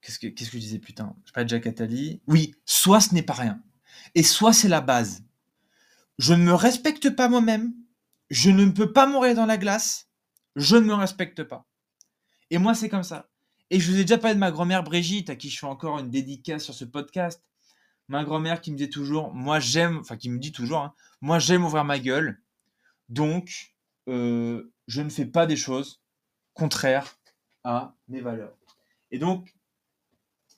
[0.00, 1.14] qu'est-ce que, je disais, putain?
[1.26, 2.22] Je pas Jack Attali.
[2.26, 3.62] Oui, soit ce n'est pas rien.
[4.14, 5.25] Et soit c'est la base.
[6.18, 7.74] Je ne me respecte pas moi-même.
[8.30, 10.08] Je ne peux pas mourir dans la glace.
[10.56, 11.66] Je ne me respecte pas.
[12.50, 13.28] Et moi, c'est comme ça.
[13.70, 15.98] Et je vous ai déjà parlé de ma grand-mère Brigitte, à qui je fais encore
[15.98, 17.42] une dédicace sur ce podcast.
[18.08, 21.40] Ma grand-mère qui me disait toujours, moi j'aime, enfin qui me dit toujours, hein, moi
[21.40, 22.40] j'aime ouvrir ma gueule.
[23.08, 23.74] Donc,
[24.08, 26.00] euh, je ne fais pas des choses
[26.54, 27.18] contraires
[27.64, 28.56] à mes valeurs.
[29.10, 29.56] Et donc,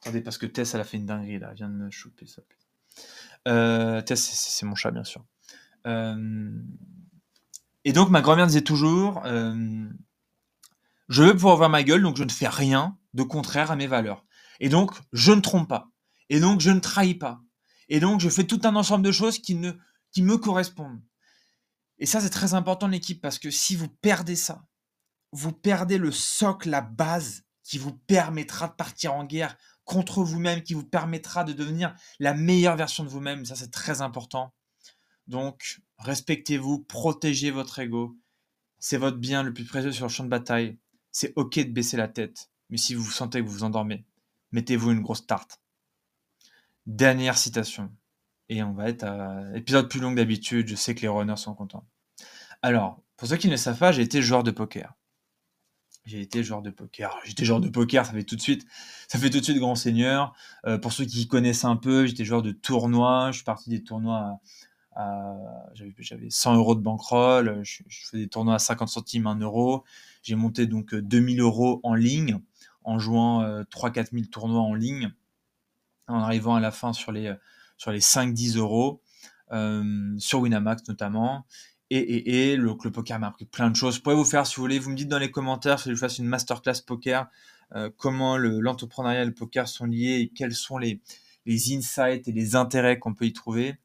[0.01, 2.27] attendez, parce que Tess, elle a fait une dinguerie là, elle vient de me choper
[2.27, 2.43] ça.
[3.47, 5.25] Euh, Tess, c'est mon chat, bien sûr.
[5.87, 6.51] Euh,
[7.85, 9.89] et donc, ma grand-mère disait toujours euh,
[11.09, 13.87] Je veux pouvoir ouvrir ma gueule, donc je ne fais rien de contraire à mes
[13.87, 14.25] valeurs.
[14.61, 15.91] Et donc, je ne trompe pas.
[16.29, 17.41] Et donc, je ne trahis pas.
[17.89, 19.73] Et donc, je fais tout un ensemble de choses qui, ne,
[20.13, 21.01] qui me correspondent.
[21.99, 24.65] Et ça, c'est très important, l'équipe, parce que si vous perdez ça,
[25.33, 30.63] vous perdez le socle, la base qui vous permettra de partir en guerre contre vous-même,
[30.63, 33.45] qui vous permettra de devenir la meilleure version de vous-même.
[33.45, 34.55] Ça, c'est très important.
[35.29, 38.17] Donc, respectez-vous, protégez votre ego.
[38.79, 40.79] C'est votre bien le plus précieux sur le champ de bataille.
[41.13, 44.05] C'est ok de baisser la tête, mais si vous sentez que vous vous endormez,
[44.53, 45.61] mettez-vous une grosse tarte.
[46.87, 47.93] Dernière citation.
[48.49, 50.69] Et on va être à épisode plus long que d'habitude.
[50.69, 51.87] Je sais que les runners sont contents.
[52.63, 54.95] Alors, pour ceux qui ne savent pas, j'ai été joueur de poker.
[56.07, 57.15] J'ai été joueur de poker.
[57.25, 58.67] J'étais joueur de poker, ça fait tout de suite,
[59.09, 60.35] ça fait tout de suite grand seigneur.
[60.65, 63.31] Euh, pour ceux qui connaissent un peu, j'étais joueur de tournois.
[63.31, 64.41] Je suis parti des tournois
[65.75, 67.61] j'avais 100 euros de bankroll.
[67.63, 69.85] Je, je, fais des tournois à 50 centimes, 1 euro.
[70.23, 72.41] J'ai monté donc 2000 euros en ligne
[72.85, 75.13] en jouant 3-4 euh, 000 tournois en ligne,
[76.07, 77.35] en arrivant à la fin sur les
[77.79, 79.01] sur les 5-10 euros,
[79.53, 81.47] euh, sur Winamax notamment.
[81.91, 83.97] Et, le, poker m'a appris plein de choses.
[83.97, 85.95] Je pourrais vous faire, si vous voulez, vous me dites dans les commentaires si je
[85.95, 87.29] fasse une masterclass poker,
[87.75, 91.01] euh, comment l'entrepreneuriat et le poker sont liés et quels sont les
[91.47, 93.79] insights et les intérêts qu'on peut y trouver.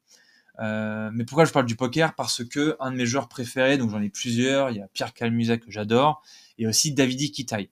[0.60, 2.14] Euh, mais pourquoi je parle du poker?
[2.14, 5.12] Parce que un de mes joueurs préférés, donc j'en ai plusieurs, il y a Pierre
[5.12, 6.22] Calmusa que j'adore,
[6.58, 7.70] et aussi Davidi Kitaï.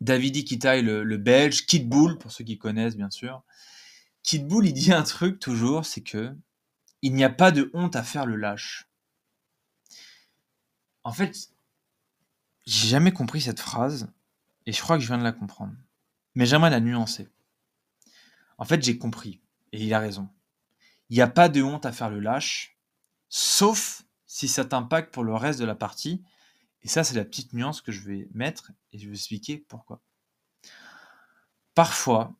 [0.00, 3.42] Davidi Kitaï, le, le belge, Kid Bull, pour ceux qui connaissent bien sûr.
[4.22, 6.34] Kid Bull, il dit un truc toujours, c'est que
[7.02, 8.88] il n'y a pas de honte à faire le lâche.
[11.04, 11.50] En fait,
[12.64, 14.12] j'ai jamais compris cette phrase,
[14.66, 15.74] et je crois que je viens de la comprendre.
[16.34, 17.28] Mais j'aimerais la nuancer.
[18.58, 19.40] En fait, j'ai compris,
[19.72, 20.28] et il a raison.
[21.12, 22.78] Il n'y a pas de honte à faire le lâche,
[23.28, 26.24] sauf si ça t'impacte pour le reste de la partie.
[26.80, 30.00] Et ça, c'est la petite nuance que je vais mettre, et je vais expliquer pourquoi.
[31.74, 32.34] Parfois,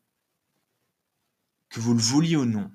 [1.68, 2.70] que vous le vouliez ou non,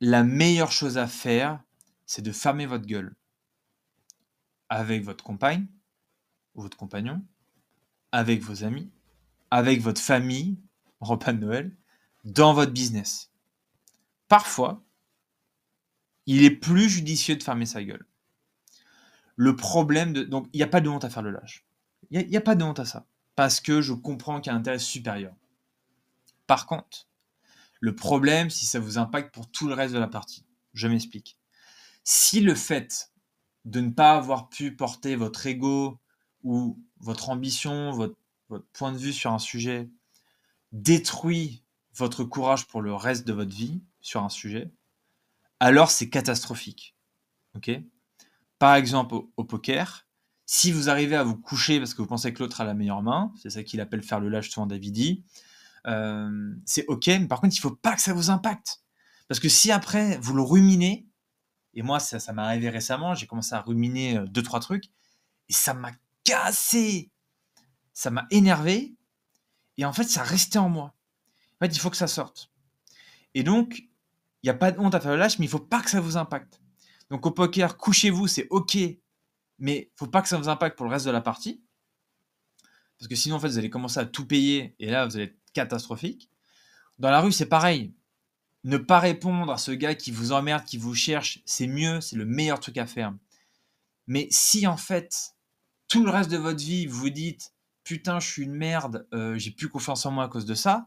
[0.00, 1.62] la meilleure chose à faire,
[2.04, 3.14] c'est de fermer votre gueule
[4.68, 5.68] avec votre compagne
[6.56, 7.24] ou votre compagnon,
[8.10, 8.90] avec vos amis,
[9.52, 10.58] avec votre famille,
[10.98, 11.76] repas de Noël,
[12.24, 13.29] dans votre business.
[14.30, 14.80] Parfois,
[16.26, 18.06] il est plus judicieux de fermer sa gueule.
[19.34, 20.22] Le problème de...
[20.22, 21.66] Donc, il n'y a pas de honte à faire le lâche.
[22.12, 23.08] Il n'y a, pas de honte à ça.
[23.34, 25.34] Parce que je comprends qu'il y a un intérêt supérieur.
[26.46, 27.08] Par contre,
[27.80, 31.36] le problème, si ça vous impacte pour tout le reste de la partie, Je m'explique.
[32.04, 33.10] Si le fait
[33.64, 35.98] de ne pas avoir pu porter votre ego
[36.44, 38.14] ou votre ambition, votre
[38.74, 39.90] point de vue sur un sujet
[40.70, 41.64] détruit
[41.96, 44.70] votre courage pour le reste de votre vie sur un sujet,
[45.60, 46.96] alors c'est catastrophique.
[47.54, 47.70] Ok?
[48.58, 50.06] Par exemple, au, poker,
[50.46, 53.02] si vous arrivez à vous coucher parce que vous pensez que l'autre a la meilleure
[53.02, 55.24] main, c'est ça qu'il appelle faire le lâche souvent Davidi,
[55.86, 58.82] euh, c'est ok, mais par contre, il faut pas que ça vous impacte.
[59.28, 61.08] Parce que si après, vous le ruminez,
[61.74, 64.86] et moi, ça, ça m'est arrivé récemment, j'ai commencé à ruminer euh, deux, trois trucs,
[65.48, 65.92] et ça m'a
[66.24, 67.10] cassé,
[67.92, 68.94] ça m'a énervé,
[69.78, 70.94] et en fait, ça restait en moi.
[71.54, 72.50] En fait, il faut que ça sorte.
[73.34, 73.84] Et donc,
[74.42, 75.90] il n'y a pas de honte à faire le lâche, mais il faut pas que
[75.90, 76.60] ça vous impacte.
[77.10, 78.78] Donc au poker, couchez-vous, c'est ok,
[79.58, 81.62] mais faut pas que ça vous impacte pour le reste de la partie.
[82.98, 85.26] Parce que sinon, en fait, vous allez commencer à tout payer et là, vous allez
[85.26, 86.30] être catastrophique.
[86.98, 87.94] Dans la rue, c'est pareil.
[88.64, 92.16] Ne pas répondre à ce gars qui vous emmerde, qui vous cherche, c'est mieux, c'est
[92.16, 93.14] le meilleur truc à faire.
[94.06, 95.34] Mais si en fait,
[95.88, 99.36] tout le reste de votre vie, vous vous dites putain, je suis une merde, euh,
[99.36, 100.86] j'ai plus confiance en moi à cause de ça,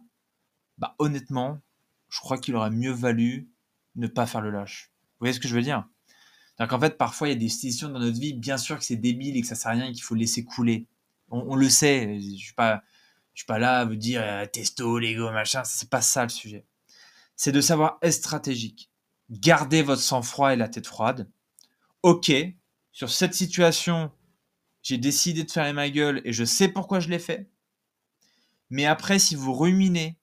[0.77, 1.59] bah honnêtement,
[2.13, 3.49] je crois qu'il aurait mieux valu
[3.95, 4.91] ne pas faire le lâche.
[5.13, 5.87] Vous voyez ce que je veux dire?
[6.59, 8.85] Cest qu'en fait, parfois, il y a des situations dans notre vie, bien sûr que
[8.85, 10.85] c'est débile et que ça sert à rien et qu'il faut laisser couler.
[11.31, 12.19] On, le sait.
[12.19, 12.83] Je suis pas,
[13.33, 15.63] suis pas là à vous dire euh, testo, Lego, machin.
[15.63, 16.67] C'est pas ça le sujet.
[17.35, 18.91] C'est de savoir être stratégique.
[19.31, 21.27] Gardez votre sang-froid et la tête froide.
[22.03, 22.31] Ok,
[22.91, 24.11] sur cette situation,
[24.83, 27.49] j'ai décidé de faire ma gueule et je sais pourquoi je l'ai fait.
[28.69, 30.19] Mais après, si vous ruminez,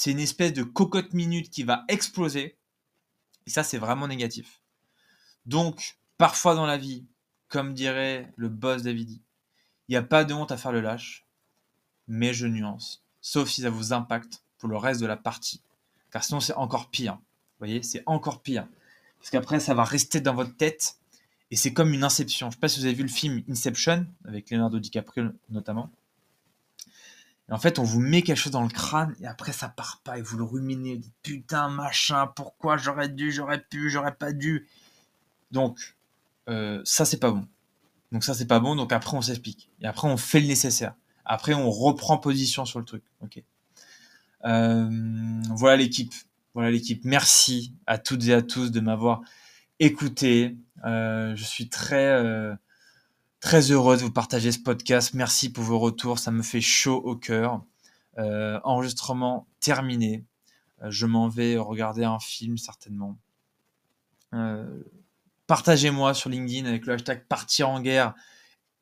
[0.00, 2.56] c'est une espèce de cocotte minute qui va exploser.
[3.46, 4.62] Et ça, c'est vraiment négatif.
[5.44, 7.04] Donc, parfois dans la vie,
[7.48, 9.20] comme dirait le boss Davidi,
[9.88, 11.26] il n'y a pas de honte à faire le lâche,
[12.08, 13.04] mais je nuance.
[13.20, 15.60] Sauf si ça vous impacte pour le reste de la partie.
[16.10, 17.16] Car sinon, c'est encore pire.
[17.16, 18.66] Vous voyez, c'est encore pire.
[19.18, 20.96] Parce qu'après, ça va rester dans votre tête.
[21.50, 22.46] Et c'est comme une inception.
[22.46, 25.92] Je ne sais pas si vous avez vu le film Inception, avec Leonardo DiCaprio notamment
[27.50, 30.18] en fait, on vous met quelque chose dans le crâne et après ça part pas
[30.18, 31.00] et vous le ruminez.
[31.22, 34.68] Putain, machin, pourquoi j'aurais dû, j'aurais pu, j'aurais pas dû.
[35.50, 35.96] Donc,
[36.48, 37.46] euh, ça c'est pas bon.
[38.12, 38.76] Donc ça c'est pas bon.
[38.76, 40.94] Donc après on s'explique et après on fait le nécessaire.
[41.24, 43.02] Après on reprend position sur le truc.
[44.44, 44.88] Euh,
[45.50, 46.14] voilà l'équipe.
[46.54, 47.04] Voilà l'équipe.
[47.04, 49.22] Merci à toutes et à tous de m'avoir
[49.80, 50.56] écouté.
[50.84, 52.56] Euh, je suis très
[53.40, 55.14] Très heureux de vous partager ce podcast.
[55.14, 56.18] Merci pour vos retours.
[56.18, 57.64] Ça me fait chaud au cœur.
[58.18, 60.26] Euh, enregistrement terminé.
[60.82, 63.16] Euh, je m'en vais regarder un film certainement.
[64.34, 64.82] Euh,
[65.46, 68.14] partagez-moi sur LinkedIn avec le hashtag partir en guerre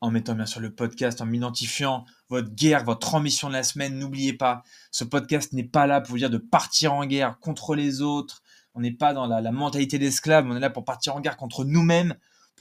[0.01, 3.97] en mettant bien sûr le podcast, en m'identifiant votre guerre, votre ambition de la semaine.
[3.97, 7.75] N'oubliez pas, ce podcast n'est pas là pour vous dire de partir en guerre contre
[7.75, 8.43] les autres.
[8.75, 11.37] On n'est pas dans la, la mentalité d'esclave, on est là pour partir en guerre
[11.37, 12.15] contre nous-mêmes,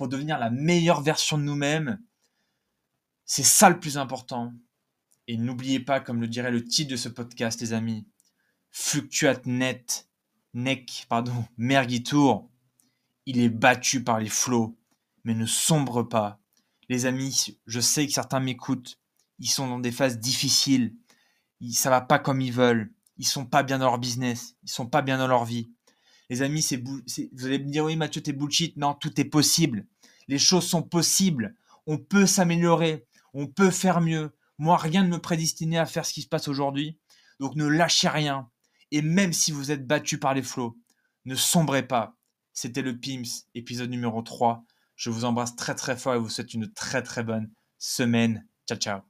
[0.07, 2.01] devenir la meilleure version de nous-mêmes.
[3.25, 4.53] C'est ça le plus important.
[5.27, 8.07] Et n'oubliez pas, comme le dirait le titre de ce podcast, les amis,
[8.71, 10.09] fluctuate net,
[10.55, 12.49] neck, pardon, mergitour.
[13.27, 14.79] Il est battu par les flots,
[15.25, 16.41] mais ne sombre pas.
[16.89, 18.99] Les amis, je sais que certains m'écoutent.
[19.39, 20.95] Ils sont dans des phases difficiles.
[21.71, 22.93] Ça va pas comme ils veulent.
[23.19, 24.57] Ils sont pas bien dans leur business.
[24.63, 25.71] Ils sont pas bien dans leur vie.
[26.31, 28.77] Les amis, vous allez me dire, oui, Mathieu, t'es bullshit.
[28.77, 29.87] Non, tout est possible.
[30.29, 31.57] Les choses sont possibles.
[31.87, 33.07] On peut s'améliorer.
[33.33, 34.31] On peut faire mieux.
[34.59, 36.99] Moi, rien ne me prédestinait à faire ce qui se passe aujourd'hui.
[37.41, 38.51] Donc ne lâchez rien.
[38.91, 40.77] Et même si vous êtes battu par les flots,
[41.25, 42.17] ne sombrez pas.
[42.53, 44.65] C'était le PIMS, épisode numéro 3.
[44.97, 48.47] Je vous embrasse très très fort et vous souhaite une très très bonne semaine.
[48.67, 49.08] Ciao ciao.